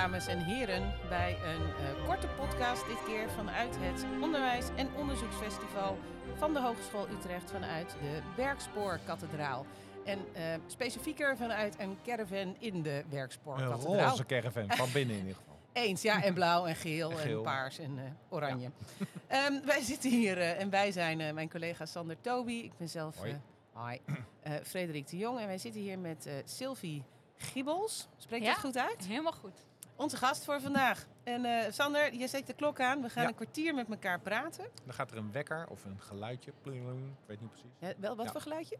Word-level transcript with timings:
dames 0.00 0.26
en 0.26 0.44
heren, 0.44 0.92
bij 1.08 1.36
een 1.44 1.62
eh, 1.62 2.06
korte 2.06 2.26
podcast. 2.26 2.86
Dit 2.86 3.04
keer 3.06 3.30
vanuit 3.30 3.76
het 3.78 4.04
Onderwijs- 4.22 4.68
en 4.76 4.88
Onderzoeksfestival 4.96 5.98
van 6.36 6.52
de 6.52 6.60
Hogeschool 6.60 7.08
Utrecht 7.08 7.50
vanuit 7.50 7.90
de 8.00 8.20
Werkspoorkathedraal. 8.36 9.66
En 10.04 10.18
eh, 10.32 10.42
specifieker 10.66 11.36
vanuit 11.36 11.76
een 11.78 11.98
caravan 12.04 12.56
in 12.58 12.82
de 12.82 12.90
Een 12.90 13.04
Werkspoorkathedraal. 13.10 14.08
roze 14.08 14.26
caravan, 14.26 14.64
van 14.68 14.88
binnen 14.92 15.14
in 15.16 15.20
ieder 15.20 15.36
geval. 15.36 15.58
Eens, 15.84 16.02
ja, 16.02 16.22
en 16.22 16.34
blauw 16.34 16.66
en 16.66 16.76
geel 16.76 17.10
en, 17.20 17.42
paars 17.42 17.78
en 17.78 17.98
eh, 17.98 18.04
oranje. 18.28 18.70
Ehm, 19.26 19.52
wij 19.64 19.80
zitten 19.82 20.10
hier 20.10 20.40
en 20.40 20.70
wij 20.70 20.92
zijn 20.92 21.20
eh, 21.20 21.32
mijn 21.32 21.50
collega 21.50 21.86
Sander 21.86 22.20
Toby. 22.20 22.52
Ik 22.52 22.72
ben 22.76 22.88
zelf 22.88 23.16
hi, 23.22 23.98
Frederik 24.70 25.08
de 25.08 25.16
Jong. 25.16 25.38
En 25.40 25.46
wij 25.46 25.58
zitten 25.58 25.80
hier 25.80 25.98
met 25.98 26.26
eh, 26.26 26.32
Sylvie 26.44 27.02
Giebels. 27.36 28.08
Spreek 28.16 28.38
je 28.40 28.44
Ja. 28.46 28.50
het 28.52 28.60
goed 28.60 28.76
uit? 28.78 29.06
Helemaal 29.06 29.32
goed. 29.32 29.68
Onze 30.00 30.16
gast 30.16 30.44
voor 30.44 30.60
vandaag. 30.60 31.06
En 31.24 31.44
eh, 31.44 31.72
Sander, 31.72 32.14
je 32.14 32.28
zet 32.28 32.46
de 32.46 32.52
klok 32.52 32.80
aan. 32.80 33.02
We 33.02 33.08
gaan 33.08 33.22
Ja. 33.22 33.28
een 33.28 33.34
kwartier 33.34 33.74
met 33.74 33.88
elkaar 33.90 34.20
praten. 34.20 34.64
Dan 34.84 34.94
gaat 34.94 35.10
er 35.10 35.16
een 35.16 35.32
wekker 35.32 35.66
of 35.68 35.84
een 35.84 36.00
geluidje. 36.00 36.52
pling, 36.62 36.86
Ik 36.88 37.26
weet 37.26 37.40
niet 37.40 37.50
precies. 37.50 37.70
Ja, 37.78 37.92
wel 37.98 38.16
wat 38.16 38.24
Ja. 38.26 38.32
voor 38.32 38.40
geluidje? 38.40 38.76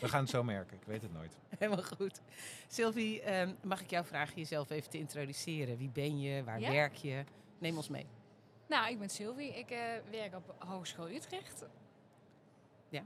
We 0.00 0.08
gaan 0.08 0.20
het 0.20 0.30
zo 0.30 0.42
merken. 0.42 0.76
Ik 0.76 0.82
weet 0.86 1.02
het 1.02 1.12
nooit. 1.12 1.36
Helemaal 1.58 1.84
goed. 1.84 2.20
Sylvie, 2.66 3.22
ehm, 3.22 3.52
mag 3.62 3.80
ik 3.80 3.90
jou 3.90 4.04
vragen 4.04 4.34
jezelf 4.36 4.70
even 4.70 4.90
te 4.90 4.98
introduceren? 4.98 5.76
Wie 5.76 5.88
ben 5.90 6.20
je? 6.20 6.44
Waar 6.44 6.60
Ja. 6.60 6.70
werk 6.70 6.94
je? 6.94 7.24
Neem 7.58 7.76
ons 7.76 7.88
mee. 7.88 8.06
Nou, 8.66 8.90
ik 8.90 8.98
ben 8.98 9.08
Sylvie. 9.08 9.58
Ik 9.58 9.70
eh, 9.70 9.78
werk 10.10 10.34
op 10.34 10.54
Hogeschool 10.58 11.08
Utrecht. 11.10 11.64
Ja. 12.88 13.02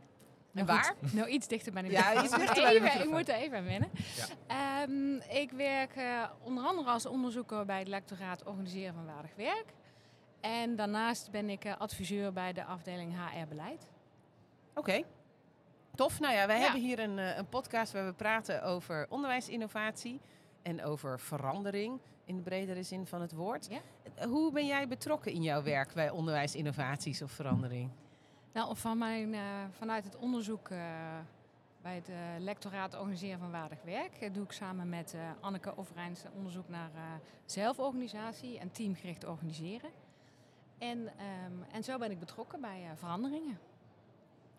Nou, 0.53 0.69
En 0.69 0.75
goed. 0.77 0.85
waar? 1.01 1.13
Nou, 1.15 1.29
iets 1.29 1.49
dichter 1.49 1.73
bij 1.73 1.83
de 1.83 1.91
Ja, 1.91 1.99
microfoon. 1.99 2.25
iets 2.25 2.37
dichter 2.37 2.81
bij 2.81 2.93
de 2.93 2.99
Ik 3.05 3.11
moet 3.11 3.29
er 3.29 3.35
even 3.35 3.57
aan 3.59 3.65
wennen. 3.65 3.91
Ja. 4.17 4.83
Ehm, 4.83 5.15
ik 5.39 5.51
werk 5.53 5.95
eh, 5.97 6.23
onder 6.43 6.65
andere 6.65 6.91
als 6.91 7.07
onderzoeker 7.07 7.65
bij 7.65 7.79
het 7.79 7.89
lectoraat 7.89 8.45
Organiseren 8.45 8.95
van 8.95 9.07
Waardig 9.07 9.35
Werk. 9.37 9.65
En 10.41 10.77
daarnaast 10.77 11.31
ben 11.31 11.51
ik 11.51 11.65
eh, 11.65 11.77
adviseur 11.79 12.33
bij 12.33 12.53
de 12.53 12.65
afdeling 12.65 13.15
HR-beleid. 13.17 13.89
Oké. 14.75 15.03
Tof. 15.95 16.21
Nou 16.21 16.35
ja, 16.35 16.47
wij 16.47 16.57
Ja. 16.57 16.63
hebben 16.63 16.81
hier 16.81 16.99
een, 16.99 17.19
eh, 17.19 17.37
een 17.37 17.49
podcast 17.49 17.93
waar 17.93 18.07
we 18.07 18.13
praten 18.13 18.63
over 18.63 19.07
onderwijsinnovatie 19.09 20.21
en 20.63 20.85
over 20.85 21.21
verandering 21.21 22.01
in 22.25 22.37
de 22.37 22.43
bredere 22.43 22.83
zin 22.83 23.07
van 23.07 23.21
het 23.21 23.33
woord. 23.33 23.69
Ja. 23.71 24.27
Hoe 24.27 24.53
ben 24.53 24.67
jij 24.67 24.89
betrokken 24.89 25.33
in 25.33 25.43
jouw 25.43 25.63
werk 25.63 25.95
bij 25.95 26.11
onderwijsinnovaties 26.11 27.23
of 27.23 27.31
verandering? 27.31 27.91
Nou, 28.53 28.77
van 28.77 28.99
mijn, 28.99 29.35
eh, 29.35 29.41
vanuit 29.71 30.05
het 30.05 30.17
onderzoek 30.17 30.69
eh, 30.69 30.79
bij 31.83 31.95
het 31.95 32.09
eh, 32.09 32.17
lectoraat 32.39 32.99
Organiseren 32.99 33.39
van 33.39 33.51
Waardig 33.51 33.83
Werk 33.83 34.35
doe 34.35 34.45
ik 34.45 34.53
samen 34.53 34.89
met 34.89 35.15
eh, 35.15 35.21
Anneke 35.41 35.77
Overijns 35.79 36.23
onderzoek 36.37 36.69
naar 36.69 36.91
eh, 36.95 37.01
zelforganisatie 37.45 38.59
en 38.59 38.71
teamgericht 38.73 39.25
organiseren. 39.27 39.91
En, 40.79 41.09
ehm, 41.19 41.53
en 41.73 41.85
zo 41.85 41.99
ben 41.99 42.11
ik 42.11 42.19
betrokken 42.19 42.61
bij 42.61 42.83
eh, 42.83 42.91
veranderingen. 42.97 43.59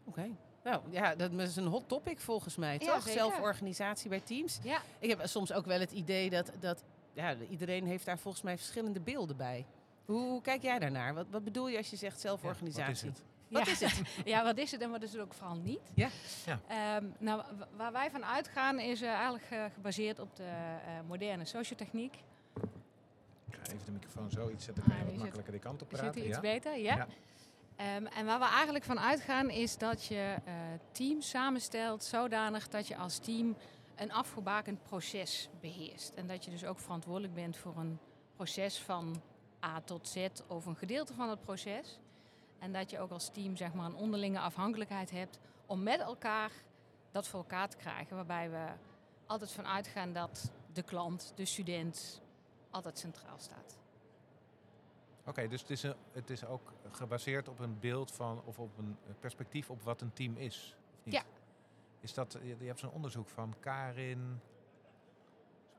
Oké. 0.03 0.29
Nou 0.63 0.81
ja, 0.89 1.15
dat 1.15 1.31
is 1.31 1.55
een 1.55 1.65
hot 1.67 1.87
topic 1.87 2.19
volgens 2.19 2.55
mij, 2.55 2.77
toch? 2.77 3.01
Zelforganisatie 3.09 4.09
bij 4.09 4.19
teams. 4.19 4.59
Ja, 4.63 4.81
Ik 4.99 5.09
heb 5.09 5.21
soms 5.25 5.53
ook 5.53 5.65
wel 5.65 5.79
het 5.79 5.91
idee 5.91 6.29
dat, 6.29 6.51
dat 6.59 6.83
ja, 7.13 7.35
iedereen 7.49 7.85
heeft 7.85 8.05
daar 8.05 8.19
volgens 8.19 8.43
mij 8.43 8.57
verschillende 8.57 8.99
beelden 8.99 9.37
bij. 9.37 9.65
Hoe, 10.05 10.19
hoe 10.21 10.41
kijk 10.41 10.61
jij 10.61 10.79
daarnaar? 10.79 11.13
Wat, 11.13 11.25
wat 11.29 11.43
bedoel 11.43 11.67
je 11.67 11.77
als 11.77 11.89
je 11.89 11.95
zegt 11.95 12.19
zelforganisatie? 12.19 12.85
Wat 12.85 12.95
is 12.95 13.01
het? 13.01 13.23
Wat 13.53 13.65
ja. 13.65 13.71
is 13.71 13.79
het? 13.79 14.01
ja, 14.33 14.43
wat 14.43 14.57
is 14.57 14.71
het 14.71 14.81
en 14.81 14.89
wat 14.91 15.01
is 15.03 15.11
het 15.13 15.21
ook 15.21 15.33
vooral 15.33 15.55
niet? 15.55 15.79
Ja. 15.93 16.09
Ja. 16.45 16.59
Ehm, 16.67 17.05
nou, 17.17 17.41
wa- 17.57 17.67
waar 17.77 17.91
wij 17.91 18.11
van 18.11 18.25
uitgaan 18.25 18.79
is 18.79 19.01
eh, 19.01 19.09
eigenlijk 19.09 19.45
eh, 19.49 19.65
gebaseerd 19.73 20.19
op 20.19 20.35
de 20.35 20.43
eh, 20.43 20.79
moderne 21.07 21.45
sociotechniek. 21.45 22.13
Ik 23.49 23.55
ga 23.61 23.73
even 23.73 23.85
de 23.85 23.91
microfoon 23.91 24.31
zo 24.31 24.49
iets 24.49 24.65
zetten. 24.65 24.83
Ah, 24.83 24.89
Kan 24.89 24.97
je 24.97 25.03
wat 25.03 25.11
zit- 25.13 25.19
makkelijker 25.21 25.51
die 25.53 25.61
kant 25.61 25.81
op 25.81 25.87
Zit 25.89 25.99
praten? 25.99 26.19
hij 26.19 26.27
iets 26.29 26.35
Ja? 26.35 26.41
beter? 26.41 26.77
Ja. 26.77 26.95
Ja. 26.95 27.07
Ehm, 27.75 28.05
en 28.05 28.25
waar 28.25 28.39
we 28.39 28.45
eigenlijk 28.45 28.85
van 28.85 28.99
uitgaan 28.99 29.49
is 29.49 29.77
dat 29.77 30.05
je 30.05 30.35
eh 30.45 30.53
teams 30.91 31.29
samenstelt 31.29 32.03
zodanig 32.03 32.67
dat 32.69 32.87
je 32.87 32.97
als 32.97 33.17
team 33.17 33.55
een 33.95 34.11
afgebakend 34.11 34.83
proces 34.83 35.49
beheerst. 35.61 36.13
En 36.13 36.27
dat 36.27 36.45
je 36.45 36.51
dus 36.51 36.65
ook 36.65 36.79
verantwoordelijk 36.79 37.33
bent 37.33 37.57
voor 37.57 37.77
een 37.77 37.99
proces 38.35 38.79
van 38.79 39.21
A 39.65 39.81
tot 39.81 40.07
Z 40.07 40.27
of 40.47 40.65
een 40.65 40.75
gedeelte 40.75 41.13
van 41.13 41.29
het 41.29 41.41
proces. 41.41 41.99
En 42.59 42.73
dat 42.73 42.89
je 42.89 42.99
ook 42.99 43.11
als 43.11 43.29
team 43.29 43.55
zeg 43.55 43.73
maar, 43.73 43.85
een 43.85 43.95
onderlinge 43.95 44.39
afhankelijkheid 44.39 45.11
hebt 45.11 45.39
om 45.65 45.83
met 45.83 45.99
elkaar 45.99 46.51
dat 47.11 47.27
voor 47.27 47.39
elkaar 47.39 47.69
te 47.69 47.77
krijgen. 47.77 48.15
Waarbij 48.15 48.49
we 48.49 48.65
altijd 49.25 49.51
van 49.51 49.65
uitgaan 49.67 50.13
dat 50.13 50.51
de 50.73 50.83
klant, 50.83 51.33
de 51.35 51.45
student, 51.45 52.21
altijd 52.69 52.99
centraal 52.99 53.39
staat. 53.39 53.77
Oké, 55.25 55.47
dus 55.47 55.61
het 55.61 55.69
is, 55.69 55.83
een, 55.83 55.95
het 56.11 56.29
is 56.29 56.45
ook 56.45 56.73
gebaseerd 56.91 57.47
op 57.47 57.59
een 57.59 57.79
beeld 57.79 58.11
van, 58.11 58.41
of 58.45 58.59
op 58.59 58.77
een 58.77 58.97
perspectief 59.19 59.69
op 59.69 59.81
wat 59.81 60.01
een 60.01 60.13
team 60.13 60.37
is. 60.37 60.75
Of 60.97 61.05
niet? 61.05 61.13
Ja. 61.13 61.23
Is 61.99 62.13
dat, 62.13 62.37
je, 62.43 62.55
je 62.59 62.65
hebt 62.65 62.79
zo'n 62.79 62.91
onderzoek 62.91 63.29
van 63.29 63.55
Karin, 63.59 64.39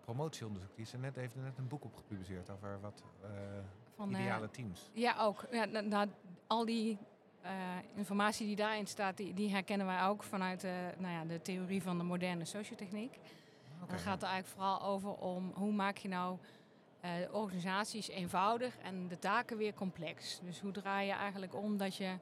promotieonderzoek, 0.00 0.74
die 0.74 0.84
is 0.84 0.92
er 0.92 0.98
net, 0.98 1.14
heeft 1.16 1.34
er 1.34 1.40
net 1.40 1.58
een 1.58 1.68
boek 1.68 1.84
op 1.84 1.96
gepubliceerd 1.96 2.50
over 2.50 2.80
wat 2.80 3.02
Van, 3.96 4.14
eh, 4.14 4.20
ideale 4.20 4.50
teams. 4.50 4.90
Ja, 4.92 5.20
ook. 5.20 5.46
Ja, 5.50 5.64
na- 5.64 5.80
na- 5.80 6.08
al 6.46 6.64
die 6.64 6.98
eh, 7.44 7.52
informatie 7.94 8.46
die 8.46 8.56
daarin 8.56 8.86
staat, 8.86 9.16
die, 9.16 9.34
die 9.34 9.50
herkennen 9.50 9.86
wij 9.86 10.04
ook 10.04 10.22
vanuit 10.22 10.64
eh, 10.64 10.72
nou 10.98 11.12
ja, 11.12 11.24
de 11.24 11.42
theorie 11.42 11.82
van 11.82 11.98
de 11.98 12.04
moderne 12.04 12.44
sociotechniek. 12.44 13.18
Oké. 13.82 13.90
Dan 13.90 13.98
gaat 13.98 14.20
het 14.20 14.30
eigenlijk 14.30 14.54
vooral 14.54 14.82
over 14.82 15.14
om 15.14 15.52
hoe 15.54 15.72
maak 15.72 15.96
je 15.96 16.08
nou 16.08 16.38
eh, 17.00 17.10
organisaties 17.30 18.08
eenvoudig 18.08 18.78
en 18.78 19.08
de 19.08 19.18
taken 19.18 19.56
weer 19.56 19.74
complex. 19.74 20.40
Dus 20.42 20.60
hoe 20.60 20.72
draai 20.72 21.06
je 21.06 21.12
eigenlijk 21.12 21.54
om 21.54 21.76
dat 21.76 21.96
je 21.96 22.14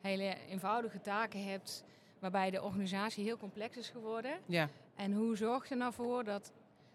hele 0.00 0.36
eenvoudige 0.48 1.00
taken 1.00 1.44
hebt 1.44 1.84
waarbij 2.18 2.50
de 2.50 2.62
organisatie 2.62 3.24
heel 3.24 3.36
complex 3.36 3.76
is 3.76 3.88
geworden. 3.88 4.38
Ja. 4.46 4.68
En 4.94 5.12
hoe 5.12 5.36
zorg 5.36 5.64
je 5.64 5.70
er 5.70 5.80
nou 5.80 5.92
voor 5.92 6.24
dat, 6.24 6.52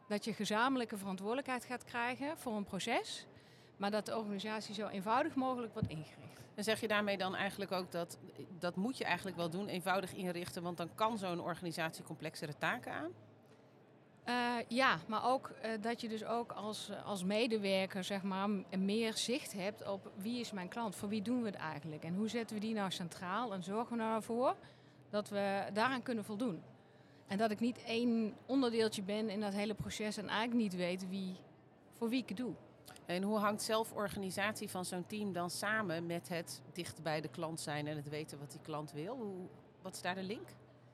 dat 0.07 0.25
je 0.25 0.33
gezamenlijke 0.33 0.97
verantwoordelijkheid 0.97 1.65
gaat 1.65 1.83
krijgen 1.83 2.37
voor 2.37 2.53
een 2.53 2.63
proces, 2.63 3.25
maar 3.77 3.91
dat 3.91 4.05
de 4.05 4.17
organisatie 4.17 4.73
zo 4.73 4.87
eenvoudig 4.87 5.35
mogelijk 5.35 5.73
wordt 5.73 5.89
ingericht? 5.89 6.30
En 6.55 6.63
zeg 6.63 6.81
je 6.81 6.87
daarmee 6.87 7.17
dan 7.17 7.35
eigenlijk 7.35 7.71
ook 7.71 7.91
dat 7.91 8.17
dat 8.59 8.75
moet 8.75 8.97
je 8.97 9.03
eigenlijk 9.03 9.37
wel 9.37 9.49
doen, 9.49 9.67
eenvoudig 9.67 10.13
inrichten, 10.13 10.63
want 10.63 10.77
dan 10.77 10.95
kan 10.95 11.17
zo'n 11.17 11.41
organisatie 11.41 12.03
complexere 12.03 12.57
taken 12.57 12.93
aan? 12.93 13.11
Eh, 14.23 14.55
ja, 14.67 14.99
maar 15.07 15.25
ook 15.25 15.49
eh, 15.49 15.71
dat 15.81 16.01
je 16.01 16.07
dus 16.07 16.25
ook 16.25 16.51
als, 16.51 16.91
als 17.05 17.23
medewerker 17.23 18.03
zeg 18.03 18.23
maar, 18.23 18.49
meer 18.79 19.17
zicht 19.17 19.53
hebt 19.53 19.87
op 19.87 20.11
wie 20.15 20.39
is 20.39 20.51
mijn 20.51 20.67
klant, 20.67 20.95
voor 20.95 21.09
wie 21.09 21.21
doen 21.21 21.41
we 21.41 21.45
het 21.45 21.55
eigenlijk 21.55 22.03
en 22.03 22.15
hoe 22.15 22.29
zetten 22.29 22.55
we 22.55 22.61
die 22.61 22.73
nou 22.73 22.91
centraal 22.91 23.53
en 23.53 23.63
zorgen 23.63 23.97
we 23.97 24.03
nou 24.03 24.23
voor 24.23 24.55
dat 25.09 25.29
we 25.29 25.63
daaraan 25.73 26.03
kunnen 26.03 26.23
voldoen. 26.23 26.63
En 27.27 27.37
dat 27.37 27.51
ik 27.51 27.59
niet 27.59 27.83
één 27.83 28.33
onderdeeltje 28.45 29.01
ben 29.01 29.29
in 29.29 29.39
dat 29.39 29.53
hele 29.53 29.73
proces 29.73 30.17
en 30.17 30.27
eigenlijk 30.27 30.61
niet 30.61 30.75
weet 30.75 31.09
wie, 31.09 31.35
voor 31.97 32.09
wie 32.09 32.21
ik 32.21 32.29
het 32.29 32.37
doe. 32.37 32.53
En 33.05 33.23
hoe 33.23 33.37
hangt 33.37 33.61
zelforganisatie 33.61 34.69
van 34.69 34.85
zo'n 34.85 35.05
team 35.07 35.33
dan 35.33 35.49
samen 35.49 36.05
met 36.05 36.29
het 36.29 36.61
dicht 36.73 37.03
bij 37.03 37.21
de 37.21 37.27
klant 37.27 37.59
zijn 37.59 37.87
en 37.87 37.95
het 37.95 38.09
weten 38.09 38.39
wat 38.39 38.51
die 38.51 38.61
klant 38.61 38.91
wil? 38.91 39.15
Hoe, 39.15 39.47
wat 39.81 39.95
is 39.95 40.01
daar 40.01 40.15
de 40.15 40.23
link? 40.23 40.47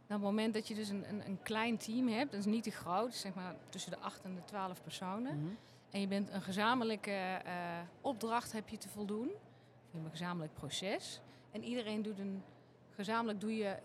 Nou, 0.08 0.22
op 0.22 0.28
het 0.28 0.36
moment 0.36 0.54
dat 0.54 0.68
je 0.68 0.76
dus 0.76 0.90
een, 0.90 1.10
een, 1.10 1.28
een 1.28 1.40
klein 1.42 1.78
team 1.78 2.08
hebt, 2.08 2.32
dat 2.32 2.40
is 2.40 2.46
niet 2.46 2.64
te 2.64 2.72
groot, 2.72 3.16
zeg 3.16 3.34
maar 3.34 3.56
tussen 3.70 3.92
de 3.92 4.00
8 4.00 4.24
en 4.24 4.36
de 4.36 4.44
12 4.44 4.84
personen. 4.84 5.38
Mhm. 5.38 5.54
En 5.90 6.00
je 6.00 6.08
bent 6.08 6.30
een 6.30 6.42
gezamenlijke 6.42 7.12
eh, 7.12 7.54
opdracht 8.02 8.52
heb 8.52 8.70
je 8.70 8.78
te 8.78 8.90
voldoen. 8.90 9.28
Je 9.28 9.92
hebt 9.92 10.06
een 10.06 10.12
gezamenlijk 10.12 10.54
proces. 10.54 11.22
En 11.52 11.64
iedereen 11.64 12.02
doet 12.02 12.20
een 12.20 12.44
gezamenlijk 12.96 13.42
doe 13.42 13.56
je, 13.56 13.76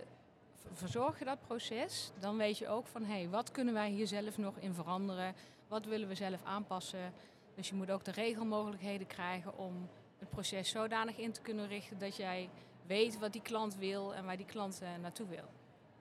verzorg 0.73 1.19
je 1.19 1.25
dat 1.25 1.41
proces. 1.47 2.11
Dan 2.19 2.37
weet 2.37 2.59
je 2.59 2.69
ook 2.69 2.87
van 2.87 3.05
hé, 3.05 3.12
hey, 3.12 3.29
wat 3.29 3.50
kunnen 3.50 3.75
wij 3.75 3.91
hier 3.91 4.06
zelf 4.06 4.38
nog 4.38 4.56
in 4.56 4.75
veranderen? 4.75 5.35
Wat 5.69 5.85
willen 5.85 6.09
we 6.09 6.15
zelf 6.15 6.44
aanpassen? 6.44 7.12
Dus 7.54 7.69
je 7.69 7.75
moet 7.75 7.90
ook 7.90 8.04
de 8.04 8.10
regelmogelijkheden 8.10 9.06
krijgen 9.06 9.58
om 9.58 9.88
het 10.19 10.31
proces 10.31 10.70
zodanig 10.70 11.16
in 11.16 11.32
te 11.32 11.40
kunnen 11.40 11.69
richten 11.69 11.99
dat 11.99 12.16
jij 12.16 12.49
weet 12.87 13.19
wat 13.19 13.32
die 13.32 13.43
klant 13.43 13.76
wil 13.76 14.14
en 14.14 14.25
waar 14.25 14.37
die 14.37 14.46
klant 14.46 14.81
eh, 14.82 14.88
naartoe 15.00 15.26
wil. 15.26 15.44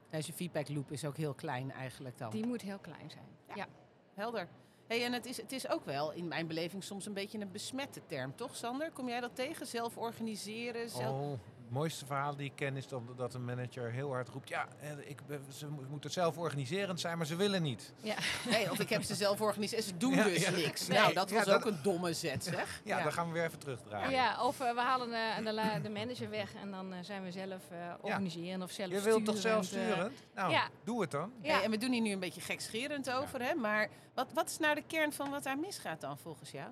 Dus 0.10 0.28
je 0.28 0.34
feedback 0.34 0.70
loop 0.70 0.92
is 0.92 1.06
ook 1.06 1.18
heel 1.18 1.34
klein 1.34 1.72
eigenlijk 1.72 2.18
dan. 2.18 2.30
Die 2.30 2.46
moet 2.46 2.62
heel 2.62 2.80
klein 2.80 3.10
zijn. 3.10 3.26
Ja. 3.48 3.56
ja. 3.56 3.68
Helder. 4.14 4.48
Hey, 4.88 5.06
en 5.06 5.14
het 5.14 5.26
is, 5.26 5.38
het 5.38 5.52
is 5.52 5.70
ook 5.70 5.86
wel 5.86 6.12
in 6.12 6.28
mijn 6.28 6.48
beleving 6.48 6.84
soms 6.84 7.06
een 7.06 7.14
beetje 7.14 7.40
een 7.40 7.52
besmette 7.52 8.02
term, 8.06 8.36
toch 8.36 8.56
Sander? 8.56 8.92
Kom 8.92 9.08
jij 9.08 9.20
dat 9.20 9.36
tegen? 9.36 9.68
Zelf 9.68 9.98
organiseren? 9.98 10.90
Zelf... 10.90 11.22
Oh, 11.22 11.40
mooiste 11.72 12.06
verhaal 12.06 12.36
die 12.36 12.46
ik 12.46 12.56
ken 12.56 12.78
is 12.78 12.88
dat, 12.88 13.02
dat 13.18 13.34
een 13.34 13.46
manager 13.46 13.92
heel 13.92 14.10
hard 14.12 14.30
roept... 14.30 14.50
ja, 14.50 14.68
eh, 14.80 14.90
ik, 15.10 15.26
ben- 15.28 15.46
ze 15.54 15.68
mo- 15.68 15.84
moeten 15.90 16.12
zelf 16.12 16.38
organiserend 16.38 17.00
zijn, 17.00 17.18
maar 17.18 17.26
ze 17.26 17.36
willen 17.36 17.62
niet. 17.62 17.94
Ja. 18.02 18.16
Nee, 18.50 18.72
of 18.72 18.80
ik 18.80 18.90
heb 18.90 19.04
ze 19.04 19.16
zelf 19.16 19.38
georganiseerd. 19.38 19.84
Ze 19.84 19.98
doen 19.98 20.14
Ja, 20.14 20.24
dus 20.24 20.44
ja. 20.46 20.52
niks. 20.52 20.88
Nee. 20.88 20.98
Nou, 20.98 21.14
dat 21.14 21.30
Ja, 21.30 21.36
was 21.36 21.46
dat- 21.46 21.56
ook 21.56 21.66
een 21.66 21.80
domme 21.84 22.14
zet, 22.14 22.44
zeg. 22.44 22.82
Ja, 22.84 23.04
dan 23.04 23.14
gaan 23.14 23.28
we 23.28 23.34
weer 23.34 23.44
even 23.46 23.60
terugdraaien. 23.60 24.12
Ja, 24.12 24.46
of 24.46 24.60
eh, 24.60 24.74
we 24.74 24.80
halen 24.82 25.14
eh, 25.14 25.38
de, 25.76 25.82
de 25.82 25.90
manager 25.90 26.30
weg 26.30 26.54
en 26.56 26.72
dan 26.72 26.94
eh, 26.94 27.00
zijn 27.02 27.24
we 27.24 27.32
zelf 27.32 27.62
eh 27.72 27.78
organiseren 28.02 28.62
of 28.62 28.72
zelf 28.72 28.92
Je 28.92 29.02
wilt 29.02 29.26
toch 29.26 29.38
zelf 29.38 29.66
sturend, 29.66 29.92
sturen? 29.92 30.14
Nou, 30.36 30.52
ja. 30.52 30.68
doe 30.84 31.02
het 31.02 31.12
dan. 31.12 31.32
ja. 31.42 31.54
Hey, 31.54 31.64
en 31.64 31.72
we 31.72 31.78
doen 31.78 31.92
hier 31.92 32.02
nu 32.02 32.12
een 32.12 32.20
beetje 32.20 32.42
gekscherend 32.42 33.12
over, 33.12 33.42
hè? 33.42 33.54
Maar 33.54 33.90
wat, 34.14 34.28
wat 34.34 34.50
is 34.50 34.58
nou 34.58 34.76
de 34.76 34.84
kern 34.88 35.14
van 35.14 35.30
wat 35.30 35.44
daar 35.44 35.58
misgaat 35.60 36.02
dan, 36.02 36.18
volgens 36.18 36.52
jou? 36.52 36.70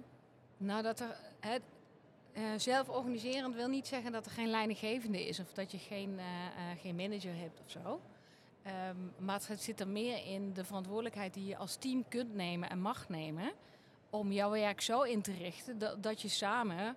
Nou, 0.58 0.82
dat 0.82 1.00
er 1.00 1.16
het, 1.40 1.62
eh, 2.34 2.44
zelf 2.58 2.90
organiserend 2.90 3.56
wil 3.56 3.68
niet 3.68 3.88
zeggen 3.88 4.12
dat 4.12 4.26
er 4.26 4.32
geen 4.32 4.50
leidinggevende 4.50 5.28
is 5.28 5.40
of 5.40 5.54
dat 5.54 5.72
je 5.72 5.78
geen, 5.78 6.20
eh, 6.20 6.26
eh, 6.26 6.80
geen 6.80 6.96
manager 6.96 7.36
hebt 7.36 7.62
of 7.66 7.70
zo. 7.70 8.02
Ehm, 8.64 8.98
maar 9.18 9.42
het 9.48 9.62
zit 9.62 9.80
er 9.80 9.88
meer 9.88 10.26
in 10.26 10.54
de 10.54 10.66
verantwoordelijkheid 10.66 11.34
die 11.34 11.46
je 11.46 11.58
als 11.58 11.76
team 11.76 12.08
kunt 12.08 12.34
nemen 12.34 12.70
en 12.70 12.80
mag 12.80 13.10
nemen. 13.10 13.52
Om 14.10 14.32
jouw 14.32 14.50
werk 14.50 14.82
zo 14.82 15.02
in 15.02 15.22
te 15.22 15.34
richten 15.34 15.78
dat, 15.78 16.04
dat 16.04 16.22
je 16.22 16.28
samen 16.28 16.96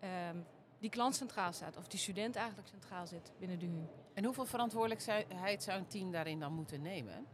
ehm, 0.00 0.36
die 0.78 0.90
klant 0.90 1.16
centraal 1.16 1.52
staat. 1.52 1.76
Of 1.76 1.88
die 1.88 2.00
student 2.00 2.36
eigenlijk 2.36 2.68
centraal 2.68 3.06
zit 3.06 3.32
binnen 3.38 3.58
de 3.58 3.66
HU. 3.66 3.86
En 4.14 4.24
hoeveel 4.24 4.46
verantwoordelijkheid 4.46 5.62
zou 5.62 5.78
een 5.78 5.86
team 5.86 6.10
daarin 6.10 6.40
dan 6.40 6.52
moeten 6.52 6.82
nemen? 6.82 7.26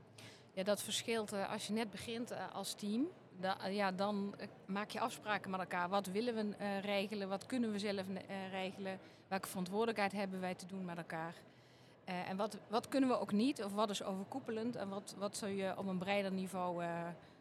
Ja, 0.52 0.62
dat 0.62 0.82
verschilt 0.82 1.32
als 1.32 1.66
je 1.66 1.72
net 1.72 1.90
begint 1.90 2.32
als 2.52 2.74
team. 2.74 3.08
Da- 3.42 3.66
ja, 3.66 3.92
dan 3.92 4.34
eh, 4.38 4.48
maak 4.66 4.90
je 4.90 5.00
afspraken 5.00 5.50
met 5.50 5.60
elkaar. 5.60 5.88
Wat 5.88 6.06
willen 6.06 6.34
we 6.34 6.56
eh, 6.56 6.80
regelen? 6.80 7.28
Wat 7.28 7.46
kunnen 7.46 7.72
we 7.72 7.78
zelf 7.78 8.04
eh, 8.08 8.50
regelen? 8.50 8.98
Welke 9.28 9.48
verantwoordelijkheid 9.48 10.12
hebben 10.12 10.40
wij 10.40 10.54
te 10.54 10.66
doen 10.66 10.84
met 10.84 10.96
elkaar? 10.96 11.34
Eh, 12.04 12.28
en 12.28 12.36
wat, 12.36 12.58
wat 12.68 12.88
kunnen 12.88 13.08
we 13.08 13.18
ook 13.20 13.32
niet? 13.32 13.64
Of 13.64 13.72
wat 13.72 13.90
is 13.90 14.02
overkoepelend? 14.02 14.76
En 14.76 14.88
wat, 14.88 15.14
wat 15.18 15.36
zou 15.36 15.52
je 15.52 15.74
op 15.78 15.86
een 15.86 15.98
breder 15.98 16.32
niveau 16.32 16.82
eh, 16.82 16.88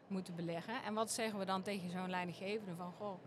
moeten 0.06 0.34
beleggen? 0.34 0.82
En 0.84 0.94
wat 0.94 1.10
zeggen 1.10 1.38
we 1.38 1.44
dan 1.44 1.62
tegen 1.62 1.90
zo'n 1.90 2.10
leidinggevende 2.10 2.74
van... 2.74 2.92
Goh, 2.98 3.18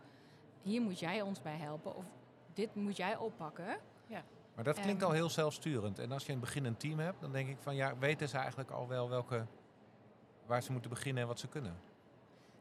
hier 0.61 0.81
moet 0.81 0.99
jij 0.99 1.21
ons 1.21 1.41
bij 1.41 1.57
helpen. 1.57 1.95
Of 1.95 2.05
dit 2.53 2.75
moet 2.75 2.97
jij 2.97 3.17
oppakken. 3.17 3.77
Maar 4.55 4.63
dat 4.63 4.79
klinkt 4.79 5.03
al 5.03 5.11
heel 5.11 5.29
zelfsturend. 5.29 5.99
En 5.99 6.11
als 6.11 6.21
je 6.25 6.31
in 6.31 6.37
het 6.37 6.45
begin 6.45 6.65
een 6.65 6.77
team 6.77 6.99
hebt, 6.99 7.21
dan 7.21 7.31
denk 7.31 7.49
ik 7.49 7.57
van 7.59 7.75
ja, 7.75 7.97
weten 7.97 8.29
ze 8.29 8.37
eigenlijk 8.37 8.71
al 8.71 8.87
wel 8.87 9.09
welke, 9.09 9.45
waar 10.45 10.63
ze 10.63 10.71
moeten 10.71 10.89
beginnen 10.89 11.21
en 11.21 11.27
wat 11.27 11.39
ze 11.39 11.47
kunnen. 11.47 11.75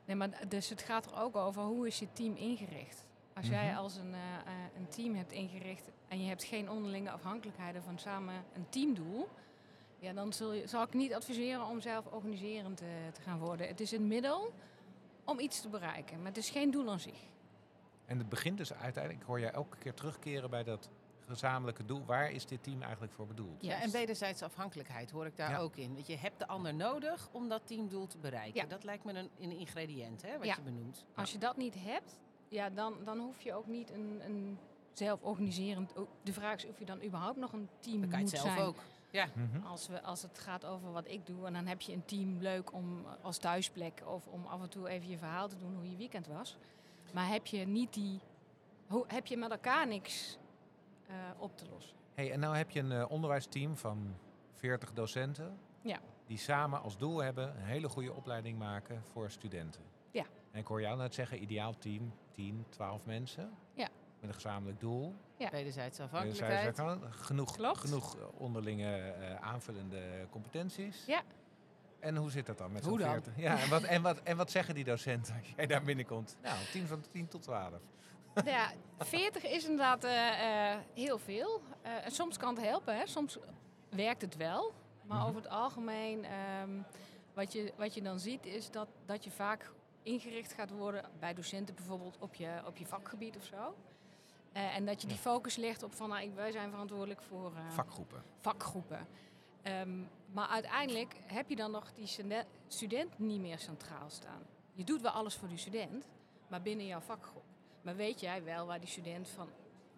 Nee, 0.04 0.16
maar 0.16 0.48
dus 0.48 0.68
het 0.68 0.82
gaat 0.82 1.06
er 1.06 1.16
ook 1.20 1.36
over 1.36 1.62
hoe 1.62 1.86
is 1.86 1.98
je 1.98 2.12
team 2.12 2.36
ingericht. 2.36 3.04
Als 3.34 3.46
jij 3.46 3.68
Mhm. 3.68 3.76
als 3.78 3.96
een, 3.96 4.14
eh, 4.14 4.20
eh, 4.34 4.52
een 4.76 4.88
team 4.88 5.14
hebt 5.14 5.32
ingericht 5.32 5.90
en 6.08 6.20
je 6.22 6.28
hebt 6.28 6.44
geen 6.44 6.70
onderlinge 6.70 7.10
afhankelijkheden 7.10 7.82
van 7.82 7.98
samen 7.98 8.34
een 8.54 8.68
teamdoel, 8.68 9.28
ja, 9.98 10.12
dan 10.12 10.32
zul 10.32 10.52
je, 10.52 10.66
zal 10.66 10.82
ik 10.82 10.94
niet 10.94 11.14
adviseren 11.14 11.66
om 11.66 11.80
zelf 11.80 12.06
organiserend 12.06 12.80
eh, 12.80 12.86
te 13.12 13.20
gaan 13.20 13.38
worden. 13.38 13.66
Het 13.68 13.80
is 13.80 13.92
een 13.92 14.06
middel 14.06 14.52
om 15.24 15.38
iets 15.38 15.60
te 15.60 15.68
bereiken, 15.68 16.16
maar 16.18 16.26
het 16.26 16.36
is 16.36 16.50
geen 16.50 16.70
doel 16.70 16.90
aan 16.90 17.00
zich. 17.00 17.18
En 18.06 18.18
het 18.18 18.28
begint 18.28 18.58
dus 18.58 18.72
uiteindelijk, 18.74 19.22
ik 19.22 19.28
hoor 19.28 19.40
jij 19.40 19.50
elke 19.50 19.76
keer 19.76 19.94
terugkeren 19.94 20.50
bij 20.50 20.62
dat 20.64 20.88
gezamenlijke 21.26 21.84
doel. 21.84 22.04
Waar 22.04 22.30
is 22.30 22.46
dit 22.46 22.62
team 22.62 22.82
eigenlijk 22.82 23.12
voor 23.12 23.26
bedoeld? 23.26 23.62
Ja, 23.62 23.80
en 23.80 23.90
wederzijdse 23.90 24.44
afhankelijkheid 24.44 25.10
hoor 25.10 25.26
ik 25.26 25.36
daar 25.36 25.50
Ja. 25.50 25.58
ook 25.58 25.76
in. 25.76 25.94
Dat 25.94 26.06
je 26.06 26.16
hebt 26.16 26.38
de 26.38 26.46
ander 26.46 26.74
nodig 26.74 27.28
om 27.32 27.48
dat 27.48 27.66
teamdoel 27.66 28.06
te 28.06 28.18
bereiken. 28.18 28.60
Ja. 28.62 28.66
Dat 28.68 28.84
lijkt 28.84 29.04
me 29.04 29.12
een, 29.12 29.30
een 29.40 29.58
ingrediënt, 29.58 30.22
hè, 30.22 30.36
wat 30.38 30.46
Ja. 30.46 30.54
je 30.54 30.62
benoemt. 30.62 31.04
Als 31.14 31.32
je 31.32 31.38
dat 31.38 31.56
niet 31.56 31.74
hebt, 31.78 32.18
ja, 32.48 32.70
dan, 32.70 32.94
dan 33.04 33.18
hoef 33.18 33.40
je 33.40 33.54
ook 33.54 33.66
niet 33.66 33.90
een, 33.90 34.20
een 34.24 34.58
zelforganiserend... 34.92 35.92
De 36.22 36.32
vraag 36.32 36.56
is 36.56 36.66
of 36.66 36.78
je 36.78 36.84
dan 36.84 37.02
überhaupt 37.02 37.36
nog 37.38 37.52
een 37.52 37.68
team 37.78 38.00
Dan 38.00 38.08
kan 38.10 38.18
je 38.18 38.24
moet 38.24 38.32
het 38.32 38.40
zelf 38.42 38.54
zijn. 38.54 38.66
ook. 38.66 38.76
Ja. 39.10 39.26
Mhm. 39.34 39.66
Als, 39.66 39.88
we, 39.88 40.02
als 40.02 40.22
het 40.22 40.38
gaat 40.38 40.64
over 40.64 40.92
wat 40.92 41.08
ik 41.08 41.26
doe, 41.26 41.46
en 41.46 41.52
dan 41.52 41.66
heb 41.66 41.80
je 41.80 41.92
een 41.92 42.04
team 42.04 42.38
leuk 42.40 42.72
om 42.72 43.06
als 43.22 43.38
thuisplek 43.38 44.02
of 44.06 44.26
om 44.26 44.46
af 44.46 44.62
en 44.62 44.68
toe 44.68 44.88
even 44.88 45.08
je 45.08 45.18
verhaal 45.18 45.48
te 45.48 45.56
doen 45.58 45.74
hoe 45.74 45.90
je 45.90 45.96
weekend 45.96 46.26
was. 46.26 46.56
Maar 47.12 47.28
heb 47.28 47.46
je 47.46 47.66
niet 47.66 47.92
die. 47.94 48.20
Hoe, 48.86 49.04
heb 49.06 49.26
je 49.26 49.36
met 49.36 49.50
elkaar 49.50 49.86
niks 49.86 50.38
op 51.38 51.56
te 51.56 51.64
lossen? 51.70 51.96
Hey, 52.14 52.32
en 52.32 52.40
nou 52.40 52.56
heb 52.56 52.70
je 52.70 52.80
een 52.80 52.92
eh, 52.92 53.10
onderwijsteam 53.10 53.76
van 53.76 54.14
40 54.52 54.92
docenten. 54.92 55.58
Ja. 55.80 55.98
Die 56.26 56.38
samen 56.38 56.82
als 56.82 56.96
doel 56.96 57.18
hebben 57.22 57.48
een 57.56 57.64
hele 57.64 57.88
goede 57.88 58.12
opleiding 58.12 58.58
maken 58.58 59.02
voor 59.12 59.30
studenten. 59.30 59.82
Ja. 60.10 60.24
En 60.50 60.60
ik 60.60 60.66
hoor 60.66 60.80
jou 60.80 60.96
net 60.98 61.14
zeggen, 61.14 61.42
ideaal 61.42 61.78
team, 61.78 62.12
10, 62.30 62.64
12 62.68 63.04
mensen. 63.04 63.50
Ja. 63.74 63.88
Met 64.20 64.28
een 64.28 64.34
gezamenlijk 64.34 64.80
doel. 64.80 65.14
Wederzijdse 65.50 66.02
Eh, 66.02 66.08
zij 66.08 66.18
afhankelijkheid. 66.20 66.76
zeggen, 66.76 67.12
genoeg, 67.12 67.56
Klopt. 67.56 67.78
genoeg 67.78 68.16
eh, 68.18 68.24
onderlinge 68.40 68.96
eh, 68.96 69.34
aanvullende 69.34 70.26
competenties. 70.30 71.04
Ja. 71.06 71.22
En 72.00 72.16
hoe 72.16 72.30
zit 72.30 72.46
dat 72.46 72.58
dan 72.58 72.72
met 72.72 72.84
Hoe 72.84 72.98
zo'n 72.98 73.00
dan? 73.00 73.10
40? 73.22 73.36
Ja, 73.36 73.58
en 73.60 73.68
wat, 73.68 73.82
en, 73.82 74.02
wat, 74.02 74.22
en 74.22 74.36
wat 74.36 74.50
zeggen 74.50 74.74
die 74.74 74.84
docenten 74.84 75.34
als 75.38 75.52
jij 75.56 75.66
daar 75.66 75.82
binnenkomt? 75.82 76.36
Nou, 76.42 76.56
10 76.72 76.86
van 76.86 77.00
10 77.10 77.28
tot 77.28 77.42
12. 77.42 77.72
Nou 78.34 78.48
ja, 78.48 78.72
40 78.98 79.44
is 79.44 79.62
inderdaad 79.62 80.04
eh, 80.04 80.72
eh, 80.72 80.78
heel 80.94 81.18
veel. 81.18 81.60
Eh, 81.82 82.04
en 82.04 82.10
soms 82.10 82.36
kan 82.36 82.54
het 82.54 82.64
helpen, 82.64 82.96
hè. 82.96 83.06
soms 83.06 83.38
werkt 83.88 84.22
het 84.22 84.36
wel. 84.36 84.72
Maar 85.06 85.18
Mhm. 85.18 85.26
over 85.28 85.40
het 85.42 85.50
algemeen, 85.50 86.24
ehm, 86.24 86.70
wat, 87.34 87.52
je, 87.52 87.72
wat 87.76 87.94
je 87.94 88.02
dan 88.02 88.18
ziet, 88.18 88.46
is 88.46 88.70
dat, 88.70 88.88
dat 89.06 89.24
je 89.24 89.30
vaak 89.30 89.70
ingericht 90.02 90.52
gaat 90.52 90.70
worden 90.70 91.04
bij 91.18 91.34
docenten 91.34 91.74
bijvoorbeeld 91.74 92.16
op 92.18 92.34
je, 92.34 92.62
op 92.66 92.76
je 92.76 92.86
vakgebied 92.86 93.36
of 93.36 93.44
zo. 93.44 93.74
En 94.52 94.86
dat 94.86 95.00
je 95.02 95.06
die 95.08 95.16
focus 95.16 95.56
legt 95.56 95.82
op 95.82 95.94
van 95.94 96.08
nou, 96.08 96.30
wij 96.34 96.52
zijn 96.52 96.70
verantwoordelijk 96.70 97.22
voor 97.22 97.52
Vakgroepen. 97.68 98.22
vakgroepen. 98.40 99.06
Ehm, 99.62 99.98
maar 100.32 100.48
uiteindelijk 100.48 101.14
heb 101.26 101.48
je 101.48 101.56
dan 101.56 101.70
nog 101.70 101.92
die 101.92 102.06
stude- 102.06 102.44
student 102.68 103.18
niet 103.18 103.40
meer 103.40 103.58
centraal 103.58 104.10
staan. 104.10 104.42
Je 104.72 104.84
doet 104.84 105.00
wel 105.00 105.10
alles 105.10 105.34
voor 105.34 105.48
die 105.48 105.58
student, 105.58 106.04
maar 106.48 106.62
binnen 106.62 106.86
jouw 106.86 107.00
vakgroep. 107.00 107.43
Maar 107.84 107.96
weet 107.96 108.20
jij 108.20 108.44
wel 108.44 108.66
waar 108.66 108.80
die 108.80 108.88
student 108.88 109.28
van 109.28 109.48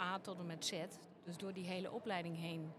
A 0.01 0.19
tot 0.19 0.39
en 0.39 0.47
met 0.47 0.65
Z, 0.65 0.73
dus 1.25 1.37
door 1.37 1.53
die 1.53 1.67
hele 1.67 1.93
opleiding 1.93 2.37
heen, 2.37 2.73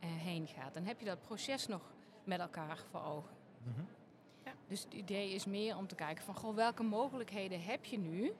eh, 0.00 0.08
heen 0.08 0.46
gaat? 0.46 0.74
Dan 0.74 0.84
heb 0.84 1.00
je 1.00 1.06
dat 1.06 1.20
proces 1.20 1.66
nog 1.66 1.92
met 2.24 2.40
elkaar 2.40 2.78
voor 2.90 3.02
ogen. 3.02 3.36
Mhm. 3.62 3.80
Dus 4.68 4.82
het 4.82 4.92
idee 4.92 5.30
is 5.30 5.44
meer 5.44 5.76
om 5.76 5.86
te 5.86 5.94
kijken 5.94 6.24
van 6.24 6.34
goh, 6.34 6.54
welke 6.54 6.82
mogelijkheden 6.82 7.62
heb 7.62 7.84
je 7.84 7.98
nu 7.98 8.32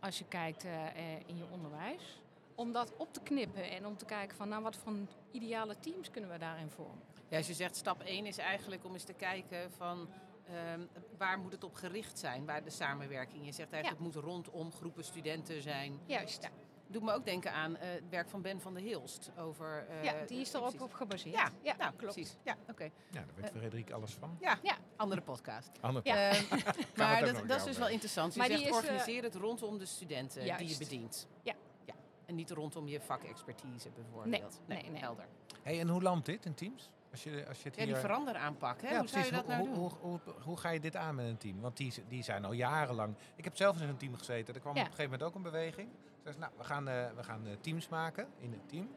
als 0.00 0.18
je 0.18 0.24
kijkt 0.24 0.64
eh, 0.64 0.86
eh, 0.86 1.20
in 1.26 1.36
je 1.36 1.44
onderwijs. 1.50 2.22
Om 2.54 2.72
dat 2.72 2.96
op 2.96 3.12
te 3.12 3.20
knippen 3.20 3.70
en 3.70 3.86
om 3.86 3.96
te 3.96 4.04
kijken 4.04 4.36
van 4.36 4.48
nou 4.48 4.62
wat 4.62 4.76
voor 4.76 4.92
ideale 5.30 5.78
teams 5.80 6.10
kunnen 6.10 6.30
we 6.30 6.38
daarin 6.38 6.70
vormen. 6.70 7.02
Ja, 7.28 7.36
als 7.36 7.46
je 7.46 7.54
zegt 7.54 7.76
stap 7.76 8.02
1 8.02 8.26
is 8.26 8.38
eigenlijk 8.38 8.84
om 8.84 8.92
eens 8.92 9.04
te 9.04 9.12
kijken 9.12 9.70
van 9.72 10.08
ehm, 10.48 10.80
waar 11.18 11.38
moet 11.38 11.52
het 11.52 11.64
op 11.64 11.74
gericht 11.74 12.18
zijn, 12.18 12.44
waar 12.46 12.64
de 12.64 12.70
samenwerking. 12.70 13.46
Je 13.46 13.52
zegt 13.52 13.72
eigenlijk 13.72 14.02
het 14.04 14.14
moet 14.14 14.24
rondom 14.24 14.72
groepen 14.72 15.04
studenten 15.04 15.62
zijn. 15.62 16.00
Juist. 16.06 16.48
Doet 16.86 17.02
me 17.02 17.12
ook 17.12 17.24
denken 17.24 17.52
aan 17.52 17.76
eh, 17.76 17.88
het 17.90 18.08
werk 18.08 18.28
van 18.28 18.42
Ben 18.42 18.60
van 18.60 18.74
der 18.74 18.82
Hilst 18.82 19.30
over. 19.38 19.86
eh, 19.88 20.04
ja, 20.04 20.14
die 20.26 20.40
is 20.40 20.54
er 20.54 20.62
ook 20.62 20.82
op 20.82 20.92
gebaseerd. 20.92 21.34
Ja, 21.34 21.50
ja 21.62 21.76
nou, 21.76 21.92
klopt. 21.96 22.14
precies. 22.14 22.36
Ja, 22.42 22.56
oké. 22.70 22.84
Ja, 22.84 22.90
daar 23.10 23.26
weet 23.34 23.50
Frederik 23.50 23.90
alles 23.90 24.12
van. 24.12 24.36
Ja, 24.40 24.58
Ja. 24.62 24.76
andere 24.96 25.20
podcast. 25.20 25.70
Ander 25.80 26.00
Ja. 26.06 26.30
Ehm, 26.30 26.44
maar 26.96 27.24
dat, 27.24 27.48
dat 27.48 27.58
is 27.58 27.64
dus 27.64 27.78
wel 27.78 27.88
interessant. 27.88 28.32
Je 28.32 28.38
Maar 28.38 28.48
die 28.48 28.58
zegt 28.58 28.70
is, 28.70 28.76
eh, 28.76 28.82
organiseer 28.82 29.22
het 29.22 29.34
rondom 29.34 29.78
de 29.78 29.86
studenten 29.86 30.56
die 30.56 30.68
je 30.68 30.78
bedient. 30.78 31.26
Ja. 31.42 31.54
ja. 31.84 31.94
En 32.26 32.34
niet 32.34 32.50
rondom 32.50 32.88
je 32.88 33.00
vakexpertise 33.00 33.90
bijvoorbeeld. 33.90 34.60
Nee, 34.66 34.82
nee, 34.82 34.90
nee. 34.90 35.00
Helder. 35.00 35.26
Hey, 35.62 35.80
en 35.80 35.88
hoe 35.88 36.02
landt 36.02 36.26
dit 36.26 36.44
in 36.46 36.54
teams? 36.54 36.90
Als 37.14 37.22
je, 37.22 37.44
als 37.48 37.62
je 37.62 37.68
het 37.68 37.76
Ja, 37.78 37.84
die 37.84 37.92
hier... 37.92 38.02
veranderaanpak. 38.02 38.82
Hè? 38.82 38.90
Ja, 38.90 38.98
hoe 38.98 39.08
zou 39.08 39.24
je 39.24 39.30
dat 39.30 39.46
nou 39.46 39.68
hoe, 39.68 39.90
doen? 40.00 40.20
hoe, 40.42 40.56
ga 40.56 40.70
je 40.70 40.80
dit 40.80 40.96
aan 40.96 41.14
met 41.14 41.26
een 41.26 41.36
team? 41.36 41.60
Want 41.60 41.76
die, 41.76 41.92
die 42.08 42.22
zijn 42.22 42.44
al 42.44 42.52
jarenlang... 42.52 43.16
Ik 43.36 43.44
heb 43.44 43.56
zelf 43.56 43.80
in 43.80 43.88
een 43.88 43.96
team 43.96 44.14
gezeten. 44.16 44.54
Er 44.54 44.60
kwam 44.60 44.74
Ja. 44.74 44.80
op 44.80 44.86
een 44.86 44.94
gegeven 44.94 45.10
moment 45.10 45.28
ook 45.28 45.34
een 45.34 45.50
beweging. 45.50 45.88
Ze 46.16 46.22
zei, 46.22 46.38
nou, 46.38 46.52
we 46.56 46.64
gaan, 46.64 46.88
eh, 46.88 47.10
we 47.16 47.22
gaan 47.22 47.46
eh, 47.46 47.52
teams 47.60 47.88
maken 47.88 48.28
in 48.38 48.52
het 48.52 48.68
team. 48.68 48.88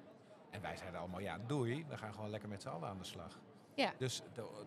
En 0.50 0.62
wij 0.62 0.78
zeiden 0.78 1.00
allemaal, 1.00 1.20
ja, 1.20 1.38
doei. 1.48 1.86
We 1.90 1.98
gaan 1.98 2.14
gewoon 2.14 2.30
lekker 2.30 2.50
met 2.50 2.62
z'n 2.62 2.68
allen 2.68 2.90
aan 2.90 2.98
de 2.98 3.04
slag. 3.04 3.40
Ja. 3.76 3.94
Dus 3.98 4.22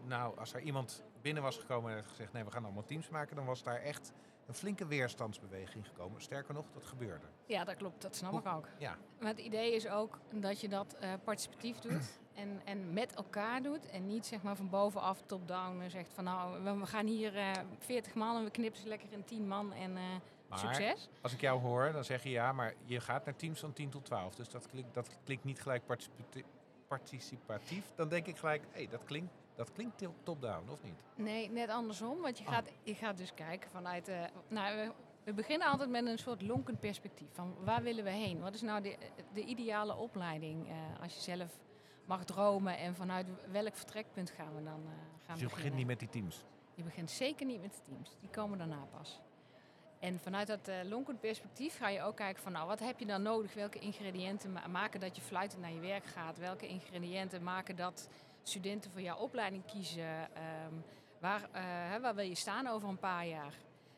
nou, 0.07 0.39
als 0.39 0.55
er 0.55 0.61
iemand 0.61 1.03
binnen 1.23 1.43
was 1.43 1.57
gekomen 1.59 1.91
en 1.91 1.97
had 1.97 2.07
gezegd... 2.07 2.33
nee, 2.33 2.45
we 2.45 2.51
gaan 2.51 2.65
allemaal 2.65 2.85
teams 2.85 3.09
maken... 3.09 3.37
dan 3.37 3.45
was 3.45 3.63
daar 3.63 3.81
echt 3.81 4.13
een 4.47 4.55
flinke 4.55 4.87
weerstandsbeweging 4.87 5.87
gekomen. 5.87 6.23
Sterker 6.23 6.55
nog, 6.55 6.65
dat 6.75 6.85
gebeurde. 6.85 7.27
Ja, 7.47 7.65
dat 7.65 7.77
klopt. 7.77 8.03
Dat 8.03 8.17
snap 8.17 8.31
Hoe- 8.31 8.41
ik 8.41 8.47
ook. 8.47 8.67
Ja, 8.79 8.97
Maar 9.19 9.29
het 9.29 9.39
idee 9.39 9.75
is 9.75 9.89
ook 9.89 10.19
dat 10.35 10.61
je 10.61 10.69
dat 10.69 10.95
eh, 10.95 11.13
participatief 11.25 11.79
doet 11.79 12.19
en, 12.35 12.61
en 12.65 12.93
met 12.93 13.15
elkaar 13.15 13.63
doet. 13.63 13.87
En 13.91 14.07
niet 14.07 14.27
zeg 14.27 14.43
maar 14.43 14.57
van 14.57 14.69
bovenaf 14.71 15.23
top-down 15.27 15.89
zegt 15.89 16.13
van 16.15 16.25
nou, 16.25 16.63
we, 16.63 16.77
we 16.79 16.87
gaan 16.87 17.07
hier 17.07 17.37
eh 17.37 17.53
40 17.79 18.15
man 18.15 18.37
en 18.37 18.45
we 18.45 18.51
knippen 18.51 18.81
ze 18.81 18.89
lekker 18.89 19.13
in 19.13 19.25
10 19.25 19.49
man 19.49 19.73
en 19.73 19.97
eh, 19.97 20.03
maar 20.49 20.59
succes. 20.59 21.09
als 21.23 21.33
ik 21.33 21.41
jou 21.41 21.61
hoor, 21.61 21.93
dan 21.93 22.05
zeg 22.05 22.23
je 22.23 22.31
ja, 22.31 22.53
maar 22.53 22.75
je 22.85 23.01
gaat 23.01 23.25
naar 23.25 23.37
teams 23.37 23.61
van 23.61 23.73
10 23.73 23.91
tot 23.91 24.05
12. 24.05 24.35
Dus 24.35 24.49
dat 24.49 24.67
klinkt, 24.69 24.95
dat 24.95 25.09
klinkt 25.25 25.45
niet 25.45 25.61
gelijk 25.63 25.87
participati- 25.87 26.45
participatief. 26.89 27.93
Dan 27.95 28.09
denk 28.09 28.27
ik 28.27 28.37
gelijk, 28.37 28.63
hé, 28.71 28.87
dat 28.91 29.05
klinkt, 29.05 29.33
dat 29.61 29.73
klinkt 29.73 29.99
top- 29.99 30.15
top-down, 30.25 30.69
of 30.71 30.83
niet? 30.83 31.03
Nee, 31.15 31.51
net 31.51 31.69
andersom. 31.69 32.21
Want 32.21 32.39
je 32.39 32.45
Oh. 32.45 32.51
gaat, 32.53 32.69
je 32.83 32.95
gaat 32.95 33.17
dus 33.17 33.35
kijken 33.35 33.71
vanuit... 33.71 34.09
eh 34.09 34.21
nou, 34.49 34.77
we, 34.77 34.93
We 35.25 35.33
beginnen 35.33 35.69
altijd 35.69 35.91
met 35.91 36.07
een 36.07 36.19
soort 36.19 36.43
lonkend 36.43 36.81
perspectief. 36.81 37.29
Van 37.33 37.55
waar 37.65 37.83
willen 37.83 38.05
we 38.05 38.11
heen? 38.11 38.41
Wat 38.41 38.55
is 38.55 38.61
nou 38.63 38.83
de, 38.83 38.97
de 39.33 39.45
ideale 39.45 39.97
opleiding 39.97 40.69
eh, 40.69 41.03
als 41.03 41.15
je 41.15 41.21
zelf 41.21 41.59
mag 42.05 42.25
dromen 42.25 42.79
en 42.79 42.95
vanuit 42.95 43.27
welk 43.51 43.75
vertrekpunt 43.77 44.31
gaan 44.31 44.55
we 44.57 44.63
dan 44.63 44.81
uh, 44.85 44.91
gaan 45.27 45.35
Dus 45.35 45.41
je 45.41 45.49
begint 45.55 45.75
niet 45.75 45.87
met 45.87 45.99
die 45.99 46.09
teams? 46.09 46.45
Je 46.75 46.83
begint 46.83 47.11
zeker 47.11 47.47
niet 47.47 47.61
met 47.61 47.73
de 47.73 47.81
teams. 47.93 48.17
Die 48.21 48.31
komen 48.31 48.59
daarna 48.59 48.87
pas. 48.99 49.21
En 49.99 50.19
vanuit 50.21 50.47
dat 50.47 50.69
uh, 50.69 50.75
lonkend 50.85 51.21
perspectief 51.21 51.77
ga 51.77 51.89
je 51.89 52.03
ook 52.03 52.17
kijken 52.17 52.43
van 52.43 52.53
nou, 52.53 52.67
wat 52.67 52.79
heb 52.81 52.99
je 52.99 53.07
dan 53.07 53.23
nodig? 53.23 53.55
Welke 53.55 53.79
ingrediënten 53.79 54.53
ma 54.53 54.67
maken 54.67 55.01
dat 55.01 55.17
je 55.17 55.23
fluitend 55.23 55.61
naar 55.63 55.73
je 55.73 55.81
werk 55.81 56.05
gaat? 56.05 56.39
Welke 56.39 56.67
ingrediënten 56.67 57.43
maken 57.43 57.77
dat 57.77 58.09
studenten 58.43 58.91
voor 58.91 59.01
jouw 59.01 59.17
opleiding 59.17 59.65
kiezen? 59.65 60.21
Um, 60.67 60.85
waar, 61.19 61.41
uh, 61.41 62.03
waar 62.03 62.15
wil 62.15 62.25
je 62.25 62.35
staan 62.35 62.67
over 62.67 62.89
een 62.89 62.99
paar 62.99 63.27
jaar? 63.27 63.55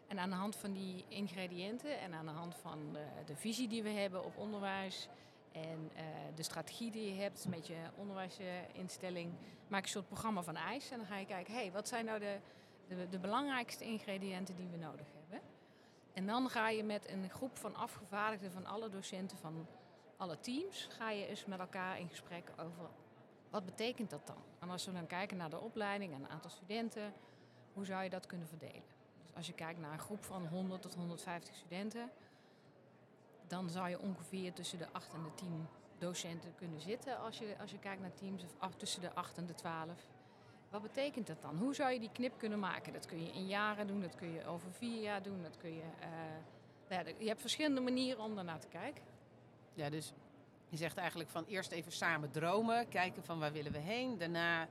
En 0.08 0.18
aan 0.18 0.30
de 0.30 0.37
hand 0.37 0.56
van 0.56 0.72
die 0.72 1.04
ingrediënten 1.08 2.00
en 2.00 2.14
aan 2.14 2.26
de 2.26 2.32
hand 2.32 2.54
van 2.54 2.78
uh, 2.92 3.00
de 3.26 3.37
visie 3.37 3.68
die 3.68 3.82
we 3.82 3.90
hebben 3.90 4.25
op 4.25 4.37
onderwijs 4.37 5.08
en 5.52 5.90
de 6.34 6.42
strategie 6.42 6.90
die 6.90 7.14
je 7.14 7.20
hebt 7.20 7.46
met 7.49 7.66
je 7.66 7.76
onderwijsinstelling, 7.96 9.32
maak 9.68 9.80
je 9.80 9.87
een 9.87 9.92
soort 9.92 10.06
programma 10.06 10.42
van 10.42 10.56
ijs. 10.56 10.90
En 10.90 10.96
dan 10.99 11.06
ga 11.06 11.16
je 11.16 11.26
kijken, 11.26 11.54
hé, 11.54 11.61
hey, 11.61 11.72
wat 11.72 11.88
zijn 11.88 12.04
nou 12.04 12.18
de, 12.18 12.38
de, 12.88 13.08
de 13.08 13.18
belangrijkste 13.18 13.84
ingrediënten 13.84 14.56
die 14.56 14.68
we 14.68 14.76
nodig 14.76 15.06
hebben? 15.12 15.40
En 16.12 16.26
dan 16.26 16.49
ga 16.49 16.68
je 16.68 16.84
met 16.84 17.08
een 17.08 17.30
groep 17.30 17.56
van 17.56 17.75
afgevaardigden 17.75 18.52
van 18.52 18.66
alle 18.66 18.88
docenten 18.88 19.38
van 19.38 19.66
alle 20.16 20.40
teams, 20.40 20.88
ga 20.90 21.11
je 21.11 21.26
eens 21.26 21.44
met 21.44 21.58
elkaar 21.58 21.99
in 21.99 22.08
gesprek 22.08 22.52
over 22.56 22.90
wat 23.52 23.64
betekent 23.64 24.11
dat 24.11 24.26
dan? 24.26 24.42
En 24.59 24.71
als 24.71 24.85
we 24.87 24.92
dan 24.92 25.06
kijken 25.06 25.37
naar 25.37 25.50
de 25.50 25.61
opleiding 25.61 26.14
en 26.14 26.21
een 26.23 26.28
aantal 26.28 26.50
studenten, 26.50 27.12
hoe 27.73 27.85
zou 27.85 28.02
je 28.02 28.11
dat 28.11 28.26
kunnen 28.26 28.49
verdelen? 28.49 28.82
Dus 29.23 29.35
als 29.35 29.47
je 29.47 29.52
kijkt 29.52 29.80
naar 29.80 29.92
een 29.92 29.99
groep 29.99 30.25
van 30.25 30.47
100 30.47 30.82
tot 30.82 30.94
150 30.94 31.54
studenten, 31.54 32.11
dan 33.47 33.71
zou 33.71 33.88
je 33.88 34.00
ongeveer 34.00 34.52
tussen 34.52 34.78
de 34.78 34.87
8 34.92 35.14
en 35.14 35.23
de 35.23 35.35
10 35.35 35.66
docenten 35.99 36.54
kunnen 36.54 36.80
zitten 36.80 37.18
als 37.18 37.38
je, 37.38 37.56
als 37.61 37.71
je 37.71 37.78
kijkt 37.78 38.00
naar 38.00 38.14
teams, 38.14 38.42
of 38.61 38.75
tussen 38.76 39.00
de 39.00 39.14
8 39.14 39.38
en 39.38 39.47
de 39.47 39.54
12. 39.54 40.06
Wat 40.71 40.82
betekent 40.82 41.26
dat 41.26 41.42
dan? 41.42 41.59
Hoe 41.59 41.75
zou 41.75 41.92
je 41.92 42.00
die 42.00 42.12
knip 42.12 42.38
kunnen 42.38 42.59
maken? 42.59 42.92
Dat 42.92 43.06
kun 43.06 43.25
je 43.25 43.32
in 43.32 43.47
jaren 43.47 43.87
doen, 43.87 44.00
dat 44.00 44.14
kun 44.14 44.32
je 44.32 44.47
over 44.47 44.73
vier 44.73 45.02
jaar 45.02 45.23
doen, 45.23 45.42
dat 45.42 45.56
kun 45.56 45.75
je. 45.75 45.82
Uh, 45.82 46.99
ja, 46.99 47.02
je 47.18 47.28
hebt 47.28 47.40
verschillende 47.40 47.80
manieren 47.80 48.23
om 48.23 48.35
daarnaar 48.35 48.61
te 48.61 48.68
kijken. 48.68 49.02
Ja, 49.75 49.90
dus 49.90 50.12
je 50.72 50.78
zegt 50.78 50.96
eigenlijk 50.96 51.30
van 51.30 51.44
eerst 51.44 51.70
even 51.70 51.92
samen 51.92 52.30
dromen, 52.30 52.88
kijken 52.88 53.24
van 53.24 53.38
waar 53.38 53.52
willen 53.52 53.72
we 53.72 53.78
heen. 53.78 54.18
Daarna 54.18 54.68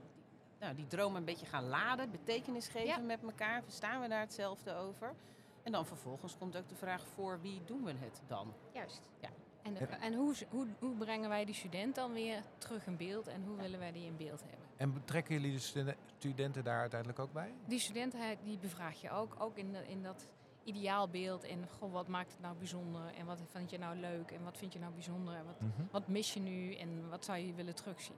nou, 0.59 0.75
die 0.75 0.87
dromen 0.87 1.17
een 1.17 1.25
beetje 1.25 1.45
gaan 1.45 1.67
laden, 1.67 2.11
betekenis 2.11 2.67
geven 2.67 2.87
ja. 2.87 2.97
met 2.97 3.23
elkaar. 3.23 3.63
Verstaan 3.63 4.01
we 4.01 4.07
daar 4.07 4.19
hetzelfde 4.19 4.75
over? 4.75 5.13
En 5.63 5.71
dan 5.71 5.85
vervolgens 5.85 6.37
komt 6.37 6.57
ook 6.57 6.69
de 6.69 6.75
vraag 6.75 7.07
voor 7.07 7.41
wie 7.41 7.61
doen 7.65 7.83
we 7.83 7.91
het 7.91 8.21
dan? 8.27 8.53
Juist. 8.73 9.01
Ja. 9.19 9.29
En, 9.61 10.01
en 10.01 10.13
hoe, 10.13 10.35
hoe, 10.49 10.67
hoe, 10.79 10.95
brengen 10.95 11.29
wij 11.29 11.45
die 11.45 11.55
student 11.55 11.95
dan 11.95 12.13
weer 12.13 12.43
terug 12.57 12.85
in 12.85 12.97
beeld 12.97 13.27
en 13.27 13.43
hoe 13.43 13.57
willen 13.57 13.79
wij 13.79 13.91
die 13.91 14.05
in 14.05 14.17
beeld 14.17 14.41
hebben? 14.41 14.67
En 14.77 14.93
betrekken 14.93 15.41
jullie 15.41 15.51
de 15.51 15.95
studenten 16.17 16.63
daar 16.63 16.79
uiteindelijk 16.79 17.19
ook 17.19 17.33
bij? 17.33 17.53
Die 17.65 17.79
studenten 17.79 18.19
die 18.43 18.57
bevraag 18.57 19.01
je 19.01 19.11
ook, 19.11 19.35
ook 19.39 19.57
in, 19.57 19.71
de, 19.71 19.87
in 19.87 20.03
dat 20.03 20.27
ideaalbeeld. 20.63 21.43
En 21.43 21.67
goh, 21.79 21.93
wat 21.93 22.07
maakt 22.07 22.31
het 22.31 22.41
nou 22.41 22.55
bijzonder? 22.55 23.13
En 23.17 23.25
wat 23.25 23.39
vind 23.51 23.69
je 23.69 23.77
nou 23.77 23.97
leuk? 23.97 24.31
En 24.31 24.43
wat 24.43 24.57
vind 24.57 24.73
je 24.73 24.79
nou 24.79 24.93
bijzonder? 24.93 25.35
En 25.35 25.45
wat, 25.45 25.59
mm 25.59 25.71
-hmm. 25.75 25.87
wat 25.91 26.07
mis 26.07 26.33
je 26.33 26.39
nu? 26.39 26.75
En 26.75 27.09
wat 27.09 27.25
zou 27.25 27.37
je 27.37 27.53
willen 27.53 27.75
terugzien? 27.75 28.15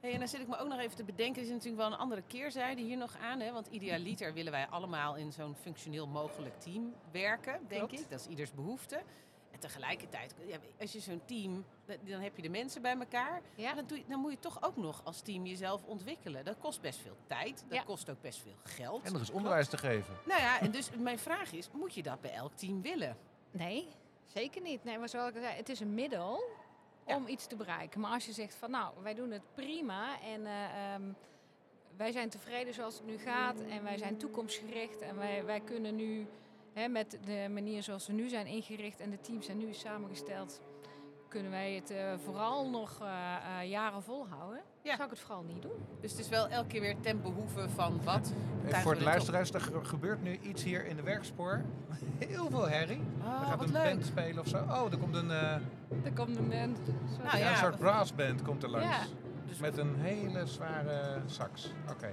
Hey, 0.00 0.12
en 0.12 0.18
dan 0.18 0.28
zit 0.28 0.40
ik 0.40 0.48
me 0.48 0.58
ook 0.58 0.68
nog 0.68 0.78
even 0.78 0.96
te 0.96 1.04
bedenken, 1.04 1.36
er 1.36 1.48
is 1.48 1.52
natuurlijk 1.52 1.82
wel 1.82 1.92
een 1.92 1.98
andere 1.98 2.22
keerzijde 2.26 2.82
hier 2.82 2.96
nog 2.96 3.16
aan. 3.18 3.40
Hè? 3.40 3.52
Want 3.52 3.66
idealiter 3.66 4.32
willen 4.32 4.52
wij 4.52 4.66
allemaal 4.66 5.16
in 5.16 5.32
zo'n 5.32 5.54
functioneel 5.54 6.06
mogelijk 6.06 6.60
team 6.60 6.94
werken, 7.10 7.60
denk 7.68 7.88
Klopt. 7.88 8.04
ik. 8.04 8.10
Dat 8.10 8.20
is 8.20 8.26
ieders 8.26 8.52
behoefte. 8.52 9.02
Tegelijkertijd, 9.64 10.34
als 10.80 10.92
je 10.92 11.00
zo'n 11.00 11.20
team, 11.24 11.64
dan 11.86 12.20
heb 12.20 12.36
je 12.36 12.42
de 12.42 12.48
mensen 12.48 12.82
bij 12.82 12.96
elkaar. 12.98 13.42
Ja. 13.54 13.74
Dan, 13.74 13.84
doe 13.86 13.98
je, 13.98 14.04
dan 14.08 14.20
moet 14.20 14.30
je 14.30 14.38
toch 14.38 14.62
ook 14.62 14.76
nog 14.76 15.00
als 15.04 15.20
team 15.20 15.46
jezelf 15.46 15.84
ontwikkelen. 15.84 16.44
Dat 16.44 16.58
kost 16.58 16.80
best 16.80 16.98
veel 16.98 17.16
tijd, 17.26 17.64
dat 17.68 17.78
ja. 17.78 17.82
kost 17.84 18.10
ook 18.10 18.20
best 18.20 18.42
veel 18.42 18.56
geld. 18.62 19.04
En 19.04 19.14
er 19.14 19.20
is 19.20 19.30
onderwijs 19.30 19.68
te 19.68 19.78
geven. 19.78 20.16
Nou 20.26 20.40
ja, 20.40 20.60
en 20.60 20.70
dus 20.70 20.90
mijn 20.98 21.18
vraag 21.18 21.52
is, 21.52 21.68
moet 21.72 21.94
je 21.94 22.02
dat 22.02 22.20
bij 22.20 22.32
elk 22.32 22.52
team 22.54 22.82
willen? 22.82 23.16
Nee, 23.50 23.88
zeker 24.26 24.62
niet. 24.62 24.84
Nee, 24.84 24.98
maar 24.98 25.08
zoals 25.08 25.28
ik 25.28 25.36
al 25.36 25.42
zei, 25.42 25.54
het 25.56 25.68
is 25.68 25.80
een 25.80 25.94
middel 25.94 26.42
ja. 27.06 27.16
om 27.16 27.26
iets 27.26 27.46
te 27.46 27.56
bereiken. 27.56 28.00
Maar 28.00 28.12
als 28.12 28.26
je 28.26 28.32
zegt 28.32 28.54
van 28.54 28.70
nou, 28.70 28.94
wij 29.02 29.14
doen 29.14 29.30
het 29.30 29.54
prima 29.54 30.20
en 30.20 30.40
uh, 30.40 30.94
um, 30.94 31.16
wij 31.96 32.12
zijn 32.12 32.28
tevreden 32.28 32.74
zoals 32.74 32.94
het 32.94 33.06
nu 33.06 33.18
gaat 33.18 33.60
en 33.60 33.82
wij 33.82 33.98
zijn 33.98 34.16
toekomstgericht 34.16 35.00
en 35.00 35.16
wij, 35.16 35.44
wij 35.44 35.60
kunnen 35.60 35.96
nu 35.96 36.26
hè, 36.74 36.88
met 36.88 37.18
de 37.24 37.46
manier 37.52 37.82
zoals 37.82 38.06
we 38.06 38.12
nu 38.12 38.28
zijn 38.28 38.46
ingericht 38.46 39.00
en 39.00 39.10
de 39.10 39.20
teams 39.20 39.46
zijn 39.46 39.58
nu 39.58 39.72
samengesteld, 39.72 40.60
kunnen 41.28 41.50
wij 41.50 41.72
het 41.74 41.90
uh, 41.90 41.98
vooral 42.24 42.70
nog 42.70 42.98
uh, 43.02 43.08
uh, 43.08 43.70
jaren 43.70 44.02
volhouden. 44.02 44.60
Ja. 44.82 44.96
Zou 44.96 45.04
ik 45.04 45.10
het 45.10 45.20
vooral 45.20 45.42
niet 45.42 45.62
doen. 45.62 45.86
Dus 46.00 46.10
het 46.10 46.20
is 46.20 46.28
wel 46.28 46.48
elke 46.48 46.66
keer 46.68 46.80
weer 46.80 47.00
ten 47.00 47.22
behoeve 47.22 47.68
van 47.68 48.00
wat. 48.04 48.32
Voor 48.68 48.92
het 48.92 49.02
luisteraars, 49.02 49.52
er 49.52 49.60
gebeurt 49.82 50.22
nu 50.22 50.38
iets 50.42 50.62
hier 50.62 50.86
in 50.86 50.96
de 50.96 51.02
werkspoor. 51.02 51.62
Heel 52.28 52.50
veel 52.50 52.68
herrie. 52.68 53.00
Oh, 53.20 53.40
er 53.40 53.46
gaat 53.46 53.62
een 53.62 53.72
leuk. 53.72 53.84
band 53.84 54.06
spelen 54.06 54.38
of 54.38 54.48
zo. 54.48 54.56
Oh, 54.56 54.92
er 54.92 54.98
komt 54.98 55.14
een... 55.14 55.30
er 55.30 56.12
komt 56.14 56.36
een 56.36 56.48
band. 56.48 56.78
Nou, 57.22 57.38
ja, 57.38 57.50
een 57.50 57.56
soort 57.56 57.78
brassband 57.78 58.42
komt 58.42 58.62
er 58.62 58.68
langs. 58.68 58.86
Ja. 58.86 59.23
Dus 59.54 59.62
met 59.62 59.78
een 59.78 59.94
hele 59.96 60.46
zware 60.46 61.20
sax. 61.26 61.72
Oké. 61.82 61.92
Okay. 61.92 62.12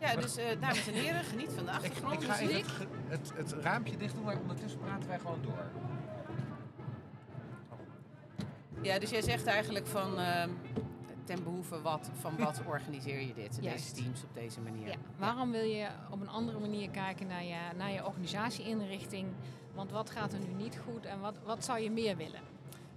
Ja, 0.00 0.20
dus 0.20 0.38
uh, 0.38 0.44
dames 0.60 0.88
en 0.88 0.94
heren, 0.94 1.24
geniet 1.24 1.52
van 1.52 1.64
de 1.64 1.70
achtergrond. 1.70 2.14
Ik, 2.14 2.20
ik 2.20 2.26
ga 2.26 2.38
even 2.38 2.88
het, 3.08 3.32
het, 3.36 3.52
het, 3.52 3.52
raampje 3.52 3.96
dicht 3.96 4.14
doen, 4.14 4.24
maar 4.24 4.40
ondertussen 4.40 4.80
praten 4.80 5.08
wij 5.08 5.18
gewoon 5.18 5.42
door. 5.42 5.64
Ja, 8.82 8.98
dus 8.98 9.10
jij 9.10 9.22
zegt 9.22 9.46
eigenlijk 9.46 9.86
van 9.86 10.18
uh, 10.18 10.44
ten 11.24 11.42
behoeve 11.44 11.80
wat, 11.80 12.10
van 12.20 12.36
wat 12.36 12.62
organiseer 12.74 13.20
je 13.20 13.34
dit, 13.34 13.62
deze 13.62 13.92
teams 13.92 14.22
op 14.22 14.34
deze 14.34 14.60
manier? 14.60 14.88
Ja. 14.88 14.96
Waarom 15.16 15.50
wil 15.50 15.64
je 15.64 15.88
op 16.10 16.20
een 16.20 16.28
andere 16.28 16.58
manier 16.58 16.90
kijken 16.90 17.26
naar 17.26 17.44
je, 17.44 17.60
naar 17.76 17.90
je 17.90 18.06
organisatieinrichting? 18.06 19.28
Want 19.74 19.90
wat 19.90 20.10
gaat 20.10 20.32
er 20.32 20.38
nu 20.38 20.52
niet 20.54 20.80
goed 20.88 21.04
en 21.04 21.20
wat, 21.20 21.38
wat 21.44 21.64
zou 21.64 21.80
je 21.80 21.90
meer 21.90 22.16
willen? 22.16 22.40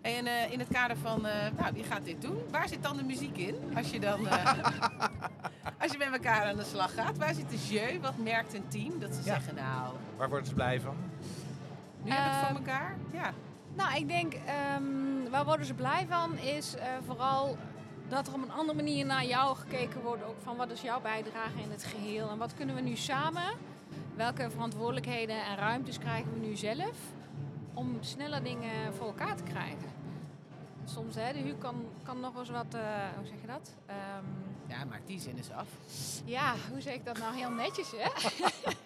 En 0.06 0.26
uh, 0.26 0.52
in 0.52 0.60
het 0.60 0.68
kader 0.68 0.98
van, 0.98 1.26
uh, 1.26 1.32
nou, 1.58 1.74
wie 1.74 1.84
gaat 1.84 2.06
dit 2.06 2.22
doen? 2.22 2.38
Waar 2.52 2.68
zit 2.68 2.84
dan 2.84 2.98
de 2.98 3.04
muziek 3.04 3.38
in? 3.38 3.56
Als 3.76 3.90
je 3.90 4.00
dan, 4.00 4.22
uh, 4.22 4.34
als 5.82 5.92
je 5.92 5.98
met 5.98 6.12
elkaar 6.12 6.46
aan 6.46 6.56
de 6.56 6.64
slag 6.64 6.94
gaat. 6.94 7.18
Waar 7.18 7.34
zit 7.34 7.50
de 7.50 7.58
jeu? 7.58 8.00
Wat 8.00 8.18
merkt 8.18 8.54
een 8.54 8.68
team? 8.68 9.00
Dat 9.00 9.10
ze 9.14 9.18
ja. 9.18 9.24
zeggen, 9.24 9.56
nou... 9.56 9.96
Waar 10.18 10.30
worden 10.30 10.48
ze 10.48 10.54
blij 10.54 10.82
van? 10.82 10.96
Nu 12.04 12.12
hebben 12.12 12.32
we 12.32 12.38
het 12.38 12.48
voor 12.48 12.58
elkaar? 12.58 12.96
Ja. 13.12 13.34
Nou, 13.74 13.96
ik 13.96 14.08
denk, 14.08 14.34
um, 14.34 15.30
waar 15.30 15.46
worden 15.46 15.66
ze 15.66 15.74
blij 15.74 16.06
van 16.10 16.38
is 16.38 16.76
vooral 17.06 17.58
dat 18.08 18.28
er 18.28 18.34
op 18.34 18.42
een 18.42 18.52
andere 18.52 18.78
manier 18.78 19.06
naar 19.06 19.26
jou 19.26 19.56
gekeken 19.56 20.02
wordt. 20.02 20.24
Ook 20.24 20.40
van 20.44 20.56
wat 20.56 20.72
is 20.72 20.82
jouw 20.82 21.02
bijdrage 21.02 21.62
in 21.64 21.72
het 21.72 21.84
geheel? 21.84 22.30
En 22.30 22.38
wat 22.38 22.54
kunnen 22.54 22.76
we 22.76 22.82
nu 22.82 22.96
samen? 22.96 23.54
Welke 24.16 24.50
verantwoordelijkheden 24.50 25.46
en 25.46 25.56
ruimtes 25.56 25.98
krijgen 25.98 26.34
we 26.34 26.48
nu 26.48 26.56
zelf? 26.56 26.98
om 27.76 27.98
sneller 28.00 28.44
dingen 28.44 28.94
voor 28.94 29.08
elkaar 29.08 29.36
te 29.36 29.44
krijgen. 29.44 29.85
Soms, 30.96 31.16
hè, 31.16 31.34
de 31.34 31.40
huur 31.40 31.56
kan, 31.56 31.86
kan 32.04 32.20
nog 32.20 32.32
wel 32.32 32.42
eens 32.42 32.52
wat, 32.52 32.76
uh, 32.76 32.82
hoe 33.18 33.26
zeg 33.26 33.42
je 33.42 33.48
dat? 33.48 33.76
Um, 33.90 34.26
ja, 34.68 34.86
maak 34.86 35.02
die 35.06 35.20
zin 35.20 35.38
eens 35.38 35.52
af. 35.52 35.68
Ja, 36.26 36.56
hoe 36.72 36.82
zeg 36.82 36.94
ik 36.94 37.06
dat 37.06 37.18
nou 37.18 37.36
heel 37.36 37.50
netjes, 37.50 37.92
hè? 37.92 37.98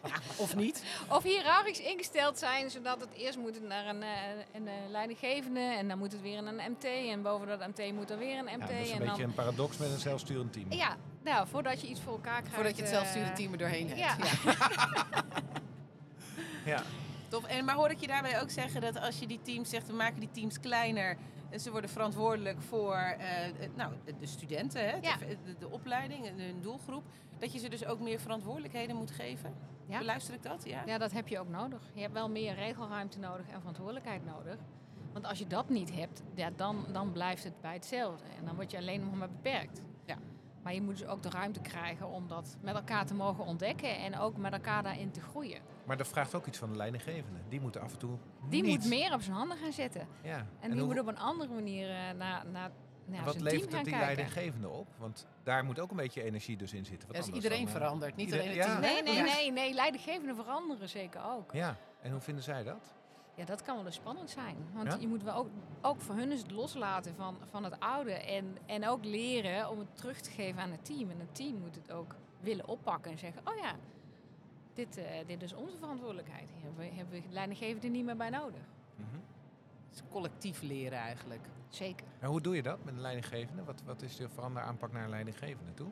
ja, 0.07 0.15
of 0.43 0.55
niet. 0.55 0.83
Of 1.09 1.23
hiërarchisch 1.23 1.79
ingesteld 1.79 2.37
zijn, 2.37 2.69
zodat 2.69 3.01
het 3.01 3.13
eerst 3.13 3.37
moet 3.37 3.67
naar 3.67 3.87
een, 3.87 4.03
eh, 4.03 4.09
een, 4.53 4.67
een 4.67 4.91
leidinggevende 4.91 5.59
en 5.59 5.87
dan 5.87 5.97
moet 5.97 6.11
het 6.11 6.21
weer 6.21 6.37
in 6.37 6.45
een 6.45 6.71
MT 6.71 6.83
en 6.83 7.21
boven 7.21 7.47
dat 7.47 7.67
MT 7.67 7.93
moet 7.93 8.09
er 8.09 8.17
weer 8.17 8.37
een 8.37 8.45
MT. 8.45 8.51
Ja, 8.51 8.57
dat 8.57 8.69
is 8.69 8.89
een 8.89 8.93
en 8.93 8.99
beetje 8.99 9.21
dan... 9.21 9.29
een 9.29 9.33
paradox 9.33 9.77
met 9.77 9.91
een 9.91 9.99
zelfsturend 9.99 10.53
team. 10.53 10.71
Ja, 10.71 10.97
nou, 11.23 11.47
voordat 11.47 11.81
je 11.81 11.87
iets 11.87 12.01
voor 12.01 12.13
elkaar 12.13 12.39
krijgt. 12.39 12.55
Voordat 12.55 12.75
je 12.75 12.81
het 12.81 12.91
zelfsturend 12.91 13.35
team 13.35 13.51
er 13.51 13.57
doorheen 13.57 13.87
hebt. 13.87 13.99
Ja. 13.99 14.15
ja. 14.43 14.53
ja. 16.73 16.83
Tof. 17.27 17.45
En, 17.45 17.65
maar 17.65 17.75
hoor 17.75 17.89
ik 17.89 17.99
je 17.99 18.07
daarbij 18.07 18.41
ook 18.41 18.49
zeggen 18.49 18.81
dat 18.81 18.99
als 18.99 19.19
je 19.19 19.27
die 19.27 19.39
teams 19.41 19.69
zegt, 19.69 19.87
we 19.87 19.93
maken 19.93 20.19
die 20.19 20.31
teams 20.31 20.59
kleiner. 20.59 21.17
En 21.49 21.59
ze 21.59 21.71
worden 21.71 21.89
verantwoordelijk 21.89 22.61
voor 22.61 23.15
uh, 23.19 23.67
nou, 23.75 23.93
de 24.19 24.25
studenten, 24.25 24.89
hè, 24.89 24.95
ja. 24.95 25.17
de, 25.17 25.37
de, 25.45 25.55
de, 25.59 25.69
opleiding 25.69 26.25
en 26.25 26.39
hun 26.39 26.61
doelgroep. 26.61 27.03
Dat 27.37 27.53
je 27.53 27.59
ze 27.59 27.69
dus 27.69 27.85
ook 27.85 27.99
meer 27.99 28.19
verantwoordelijkheden 28.19 28.95
moet 28.95 29.11
geven. 29.11 29.53
Ja. 29.85 29.97
Beluister 29.97 30.33
ik 30.33 30.43
dat? 30.43 30.65
Ja. 30.65 30.83
ja, 30.85 30.97
dat 30.97 31.11
heb 31.11 31.27
je 31.27 31.39
ook 31.39 31.49
nodig. 31.49 31.81
Je 31.93 32.01
hebt 32.01 32.13
wel 32.13 32.29
meer 32.29 32.55
regelruimte 32.55 33.19
nodig 33.19 33.47
en 33.47 33.59
verantwoordelijkheid 33.59 34.25
nodig. 34.25 34.57
Want 35.13 35.25
als 35.25 35.39
je 35.39 35.47
dat 35.47 35.69
niet 35.69 35.93
hebt, 35.93 36.23
ja, 36.33 36.49
dan, 36.55 36.85
dan 36.91 37.11
blijft 37.11 37.43
het 37.43 37.61
bij 37.61 37.73
hetzelfde. 37.73 38.25
En 38.37 38.45
dan 38.45 38.55
word 38.55 38.71
je 38.71 38.77
alleen 38.77 39.01
nog 39.01 39.15
maar 39.15 39.29
beperkt. 39.29 39.81
Ja. 40.05 40.17
Maar 40.63 40.73
je 40.73 40.81
moet 40.81 40.97
dus 40.97 41.07
ook 41.07 41.23
de 41.23 41.29
ruimte 41.29 41.59
krijgen 41.61 42.07
om 42.07 42.27
dat 42.27 42.57
met 42.61 42.75
elkaar 42.75 43.05
te 43.05 43.13
mogen 43.13 43.43
ontdekken 43.45 43.97
en 43.97 44.17
ook 44.17 44.37
met 44.37 44.53
elkaar 44.53 44.83
daarin 44.83 45.11
te 45.11 45.21
groeien. 45.21 45.61
Maar 45.85 45.97
dat 45.97 46.07
vraagt 46.07 46.35
ook 46.35 46.45
iets 46.45 46.57
van 46.57 46.69
de 46.71 46.77
leidinggevende. 46.77 47.39
Die 47.49 47.61
moet 47.61 47.77
af 47.77 47.91
en 47.91 47.97
toe. 47.99 48.17
Die 48.49 48.63
niet. 48.63 48.79
moet 48.79 48.89
meer 48.89 49.13
op 49.13 49.21
zijn 49.21 49.35
handen 49.35 49.57
gaan 49.57 49.71
zetten. 49.71 50.07
Ja. 50.23 50.37
En, 50.37 50.47
en 50.59 50.69
die 50.71 50.79
hoe... 50.79 50.87
moet 50.87 50.99
op 50.99 51.07
een 51.07 51.17
andere 51.19 51.53
manier 51.53 51.89
uh, 51.89 51.95
naar, 51.95 52.45
naar, 52.45 52.71
naar 53.05 53.23
Wat 53.23 53.33
zijn 53.33 53.43
levert 53.43 53.61
team 53.61 53.69
gaan 53.69 53.79
het 53.79 53.85
die 53.85 53.93
kijken. 53.93 53.99
leidinggevende 54.15 54.69
op? 54.69 54.87
Want 54.97 55.27
daar 55.43 55.63
moet 55.65 55.79
ook 55.79 55.91
een 55.91 55.97
beetje 55.97 56.23
energie 56.23 56.57
dus 56.57 56.73
in 56.73 56.85
zitten. 56.85 57.07
Wat 57.07 57.17
Ja, 57.17 57.23
dus 57.23 57.33
iedereen 57.35 57.65
dan, 57.65 57.67
uh, 57.67 57.79
verandert, 57.79 58.15
niet 58.15 58.25
iedereen- 58.25 58.45
alleen 58.47 58.57
het 58.59 58.67
ja. 58.67 58.79
team. 58.79 58.93
Nee, 58.93 59.03
nee, 59.03 59.15
Ja. 59.25 59.33
nee, 59.35 59.51
nee. 59.51 59.73
Leidinggevenden 59.73 60.35
veranderen 60.35 60.89
zeker 60.89 61.21
ook. 61.25 61.51
Ja. 61.53 61.77
En 62.01 62.11
hoe 62.11 62.21
vinden 62.21 62.43
zij 62.43 62.63
dat? 62.63 62.93
Ja, 63.39 63.45
dat 63.45 63.61
kan 63.61 63.75
wel 63.75 63.85
eens 63.85 63.95
spannend 63.95 64.29
zijn. 64.29 64.55
Want 64.73 64.91
Ja? 64.91 64.97
je 64.99 65.07
moet 65.07 65.23
wel 65.23 65.33
ook, 65.35 65.47
ook 65.81 66.01
voor 66.01 66.15
hun 66.15 66.31
is 66.31 66.41
het 66.41 66.51
loslaten 66.51 67.15
van, 67.15 67.37
van 67.49 67.63
het 67.63 67.79
oude. 67.79 68.11
En, 68.11 68.57
en 68.65 68.87
ook 68.87 69.05
leren 69.05 69.69
om 69.69 69.79
het 69.79 69.97
terug 69.97 70.21
te 70.21 70.29
geven 70.31 70.61
aan 70.61 70.71
het 70.71 70.85
team. 70.85 71.09
En 71.09 71.19
het 71.19 71.35
team 71.35 71.59
moet 71.59 71.75
het 71.75 71.91
ook 71.91 72.15
willen 72.39 72.67
oppakken 72.67 73.11
en 73.11 73.17
zeggen: 73.17 73.41
Oh 73.45 73.55
ja, 73.57 73.75
dit, 74.73 74.97
eh, 74.97 75.05
dit 75.27 75.41
is 75.41 75.53
onze 75.53 75.77
verantwoordelijkheid. 75.77 76.49
Hier 76.53 76.63
hebben 76.63 76.89
we, 76.89 76.95
hebben 76.95 77.21
we 77.21 77.27
leidinggevende 77.29 77.87
niet 77.87 78.05
meer 78.05 78.17
bij 78.17 78.29
nodig. 78.29 78.61
Mhm. 78.95 79.07
Het 79.89 79.95
is 79.95 80.01
collectief 80.09 80.61
leren 80.61 80.99
eigenlijk. 80.99 81.41
Zeker. 81.69 82.07
En 82.19 82.29
hoe 82.29 82.41
doe 82.41 82.55
je 82.55 82.63
dat 82.63 82.83
met 82.83 82.93
een 82.93 83.01
leidinggevende? 83.01 83.63
Wat, 83.63 83.81
wat 83.85 84.01
is 84.01 84.15
de 84.15 84.29
veranderde 84.29 84.67
aanpak 84.69 84.91
naar 84.91 85.03
een 85.03 85.09
leidinggevende 85.09 85.73
toe? 85.73 85.89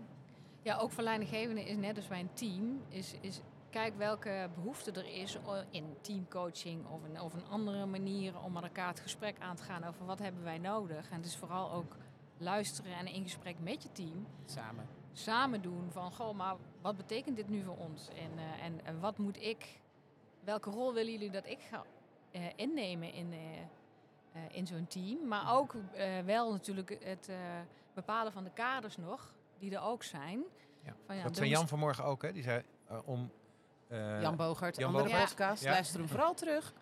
Ja, 0.62 0.78
ook 0.78 0.92
voor 0.92 1.04
leidinggevenden 1.04 1.66
is 1.66 1.76
net 1.76 1.96
als 1.96 2.08
bij 2.08 2.20
een 2.20 2.34
team. 2.34 2.82
Is, 2.90 3.16
is 3.22 3.42
kijk 3.78 3.98
welke 3.98 4.50
behoefte 4.56 4.92
er 4.92 5.22
is 5.22 5.38
in 5.70 5.98
teamcoaching 6.02 6.86
of 6.88 7.04
een, 7.04 7.22
of 7.22 7.34
een 7.34 7.48
andere 7.50 7.86
manier 7.86 8.40
om 8.44 8.54
met 8.54 8.64
elkaar 8.64 8.88
het 8.88 9.00
gesprek 9.00 9.40
aan 9.40 9.56
te 9.56 9.64
gaan 9.64 9.84
over 9.84 10.06
wat 10.06 10.20
hebben 10.20 10.44
wij 10.44 10.58
nodig. 10.58 11.10
En 11.10 11.18
het 11.18 11.26
is 11.26 11.36
vooral 11.36 11.72
ook 11.72 11.96
luisteren 12.38 12.96
en 12.96 13.08
in 13.08 13.24
gesprek 13.24 13.56
met 13.60 13.84
je 13.84 13.92
team 13.92 14.28
Samen. 14.46 14.88
samen 15.12 15.62
doen 15.62 15.92
van 15.92 16.12
goh, 16.12 16.36
maar 16.36 16.56
wat 16.82 16.98
betekent 16.98 17.36
dit 17.36 17.50
nu 17.50 17.64
voor 17.64 17.78
ons? 17.78 18.10
En, 18.10 18.38
eh, 18.38 18.66
en, 18.66 18.86
en 18.86 19.00
wat 19.00 19.18
moet 19.18 19.42
ik, 19.42 19.80
welke 20.44 20.70
rol 20.70 20.94
willen 20.94 21.12
jullie 21.12 21.32
dat 21.32 21.46
ik 21.46 21.60
ga 21.60 21.84
eh, 22.32 22.42
innemen 22.56 23.14
in, 23.14 23.34
eh, 23.34 24.42
in 24.52 24.68
zo'n 24.68 24.88
team? 24.88 25.28
Maar 25.28 25.56
ook 25.56 25.76
wel 26.26 26.52
natuurlijk 26.52 26.98
het 27.04 27.30
bepalen 27.94 28.32
van 28.32 28.44
de 28.44 28.52
kaders 28.54 28.98
nog, 28.98 29.34
die 29.60 29.76
er 29.76 29.82
ook 29.82 30.04
zijn. 30.04 30.44
Ja. 30.84 30.96
Van, 31.06 31.16
ja, 31.16 31.24
dat 31.24 31.36
zei 31.36 31.50
Jan 31.50 31.68
vanmorgen 31.68 32.04
ook, 32.04 32.22
hè? 32.22 32.32
Die 32.32 32.44
zei 32.44 32.64
om... 33.06 33.32
eh, 33.88 34.22
Jan 34.22 34.36
Bogert, 34.36 34.76
Jan 34.78 34.88
andere 34.90 35.10
Bogert. 35.10 35.30
podcast. 35.30 35.64
Ja. 35.64 35.72
Luister 35.72 36.00
hem 36.00 36.08
vooral 36.08 36.34
terug. 36.34 36.74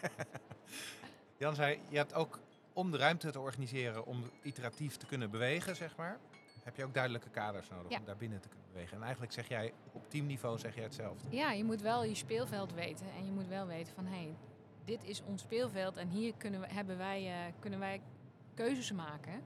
Jan 1.36 1.54
zei, 1.54 1.80
je 1.88 1.96
hebt 1.96 2.14
ook 2.14 2.38
om 2.72 2.90
de 2.90 2.96
ruimte 2.98 3.30
te 3.30 3.40
organiseren 3.40 4.06
om 4.06 4.30
iteratief 4.42 4.96
te 4.96 5.06
kunnen 5.06 5.30
bewegen, 5.30 5.76
zeg 5.76 5.96
maar, 5.96 6.18
heb 6.62 6.76
je 6.76 6.84
ook 6.84 6.94
duidelijke 6.94 7.30
kaders 7.30 7.68
nodig 7.68 7.90
Ja. 7.90 7.98
om 7.98 8.04
daar 8.04 8.16
binnen 8.16 8.40
te 8.40 8.48
kunnen 8.48 8.66
bewegen. 8.72 8.96
En 8.96 9.02
eigenlijk 9.02 9.32
zeg 9.32 9.48
jij, 9.48 9.72
op 9.92 10.10
teamniveau 10.10 10.58
zeg 10.58 10.74
jij 10.74 10.84
hetzelfde. 10.84 11.36
Ja, 11.36 11.52
je 11.52 11.64
moet 11.64 11.80
wel 11.80 12.04
je 12.04 12.14
speelveld 12.14 12.72
weten. 12.72 13.06
En 13.18 13.24
je 13.24 13.30
moet 13.30 13.46
wel 13.48 13.66
weten 13.66 13.94
van 13.94 14.06
hé, 14.06 14.16
hey, 14.16 14.34
dit 14.84 15.04
is 15.04 15.22
ons 15.22 15.42
speelveld 15.42 15.96
en 15.96 16.08
hier 16.08 16.34
kunnen, 16.36 16.60
we, 16.60 16.66
hebben 16.68 16.98
wij, 16.98 17.26
eh, 17.26 17.52
kunnen 17.60 17.78
wij 17.78 18.00
keuzes 18.54 18.92
maken. 18.92 19.42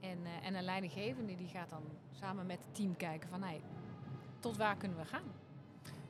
En, 0.00 0.18
eh, 0.24 0.46
en 0.46 0.54
een 0.54 0.64
leidinggevende 0.64 1.36
die 1.36 1.48
gaat 1.48 1.70
dan 1.70 1.82
samen 2.10 2.46
met 2.46 2.58
het 2.64 2.74
team 2.74 2.96
kijken 2.96 3.28
van 3.28 3.42
hé, 3.42 3.48
hey, 3.48 3.62
tot 4.40 4.56
waar 4.56 4.76
kunnen 4.76 4.98
we 4.98 5.04
gaan? 5.04 5.32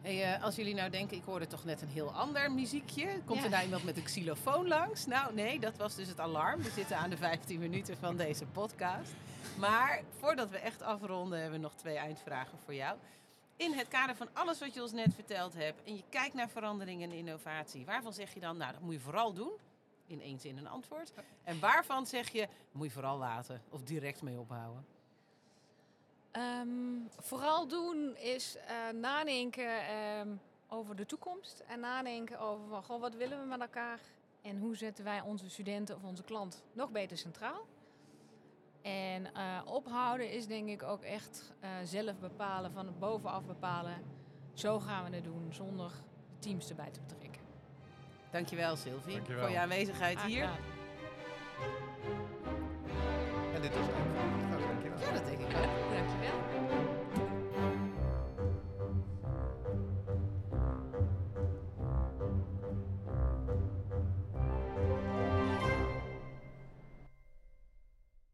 Hey, 0.04 0.34
eh, 0.34 0.42
als 0.42 0.54
jullie 0.56 0.74
nou 0.74 0.90
denken, 0.90 1.16
ik 1.16 1.22
hoorde 1.24 1.46
toch 1.46 1.64
net 1.64 1.82
een 1.82 1.88
heel 1.88 2.12
ander 2.12 2.52
muziekje. 2.52 3.22
Komt 3.24 3.38
Ja. 3.38 3.44
er 3.44 3.50
nou 3.50 3.64
iemand 3.64 3.84
met 3.84 3.96
een 3.96 4.02
xylofoon 4.02 4.68
langs? 4.68 5.06
Nou 5.06 5.34
nee, 5.34 5.60
dat 5.60 5.76
was 5.76 5.94
dus 5.94 6.08
het 6.08 6.20
alarm. 6.20 6.62
We 6.62 6.70
zitten 6.70 6.96
aan 6.96 7.10
de 7.10 7.16
15 7.16 7.58
minuten 7.60 7.96
van 7.96 8.16
deze 8.16 8.46
podcast. 8.46 9.12
Maar 9.58 10.02
voordat 10.18 10.50
we 10.50 10.58
echt 10.58 10.82
afronden, 10.82 11.40
hebben 11.40 11.58
we 11.60 11.64
nog 11.66 11.74
twee 11.74 11.96
eindvragen 11.96 12.58
voor 12.64 12.74
jou. 12.74 12.98
In 13.56 13.72
het 13.72 13.88
kader 13.88 14.16
van 14.16 14.28
alles 14.32 14.58
wat 14.58 14.74
je 14.74 14.82
ons 14.82 14.92
net 14.92 15.14
verteld 15.14 15.54
hebt 15.54 15.82
en 15.84 15.96
je 15.96 16.02
kijkt 16.08 16.34
naar 16.34 16.48
verandering 16.48 17.02
en 17.02 17.12
innovatie, 17.12 17.84
waarvan 17.84 18.12
zeg 18.12 18.34
je 18.34 18.40
dan, 18.40 18.56
nou 18.56 18.72
dat 18.72 18.80
moet 18.80 18.94
je 18.94 19.00
vooral 19.00 19.32
doen? 19.32 19.52
In 20.06 20.20
één 20.20 20.38
zin 20.40 20.58
een 20.58 20.68
antwoord. 20.68 21.12
En 21.42 21.60
waarvan 21.60 22.06
zeg 22.06 22.28
je, 22.28 22.48
moet 22.72 22.86
je 22.86 22.92
vooral 22.92 23.18
laten 23.18 23.62
of 23.70 23.82
direct 23.82 24.22
mee 24.22 24.38
ophouden? 24.38 24.84
Ehm, 26.34 26.68
vooral 27.18 27.68
doen 27.68 28.16
is 28.16 28.56
eh, 28.56 28.76
nadenken 29.00 29.86
ehm, 29.86 30.28
over 30.68 30.96
de 30.96 31.06
toekomst. 31.06 31.62
En 31.66 31.80
nadenken 31.80 32.38
over 32.38 32.68
van, 32.68 32.82
goh, 32.82 33.00
wat 33.00 33.14
willen 33.14 33.40
we 33.40 33.46
met 33.46 33.60
elkaar? 33.60 34.00
En 34.42 34.58
hoe 34.58 34.76
zetten 34.76 35.04
wij 35.04 35.20
onze 35.20 35.50
studenten 35.50 35.96
of 35.96 36.02
onze 36.02 36.22
klant 36.22 36.64
nog 36.72 36.90
beter 36.90 37.18
centraal? 37.18 37.66
En 38.82 39.34
eh, 39.34 39.60
ophouden 39.64 40.30
is 40.30 40.46
denk 40.46 40.68
ik 40.68 40.82
ook 40.82 41.02
echt 41.02 41.52
eh, 41.60 41.70
zelf 41.84 42.18
bepalen, 42.18 42.72
van 42.72 42.86
het 42.86 42.98
bovenaf 42.98 43.44
bepalen. 43.44 44.02
Zo 44.54 44.80
gaan 44.80 45.10
we 45.10 45.16
het 45.16 45.24
doen, 45.24 45.48
zonder 45.50 45.90
de 45.90 46.38
teams 46.38 46.68
erbij 46.68 46.90
te 46.90 47.00
betrekken. 47.00 47.42
Dankjewel 48.30 48.76
Sylvie 48.76 49.14
Dankjewel. 49.14 49.42
voor 49.42 49.52
je 49.52 49.58
aanwezigheid 49.58 50.20
hier. 50.20 50.50
En 53.54 53.62
dit 53.62 53.76
was 53.76 53.86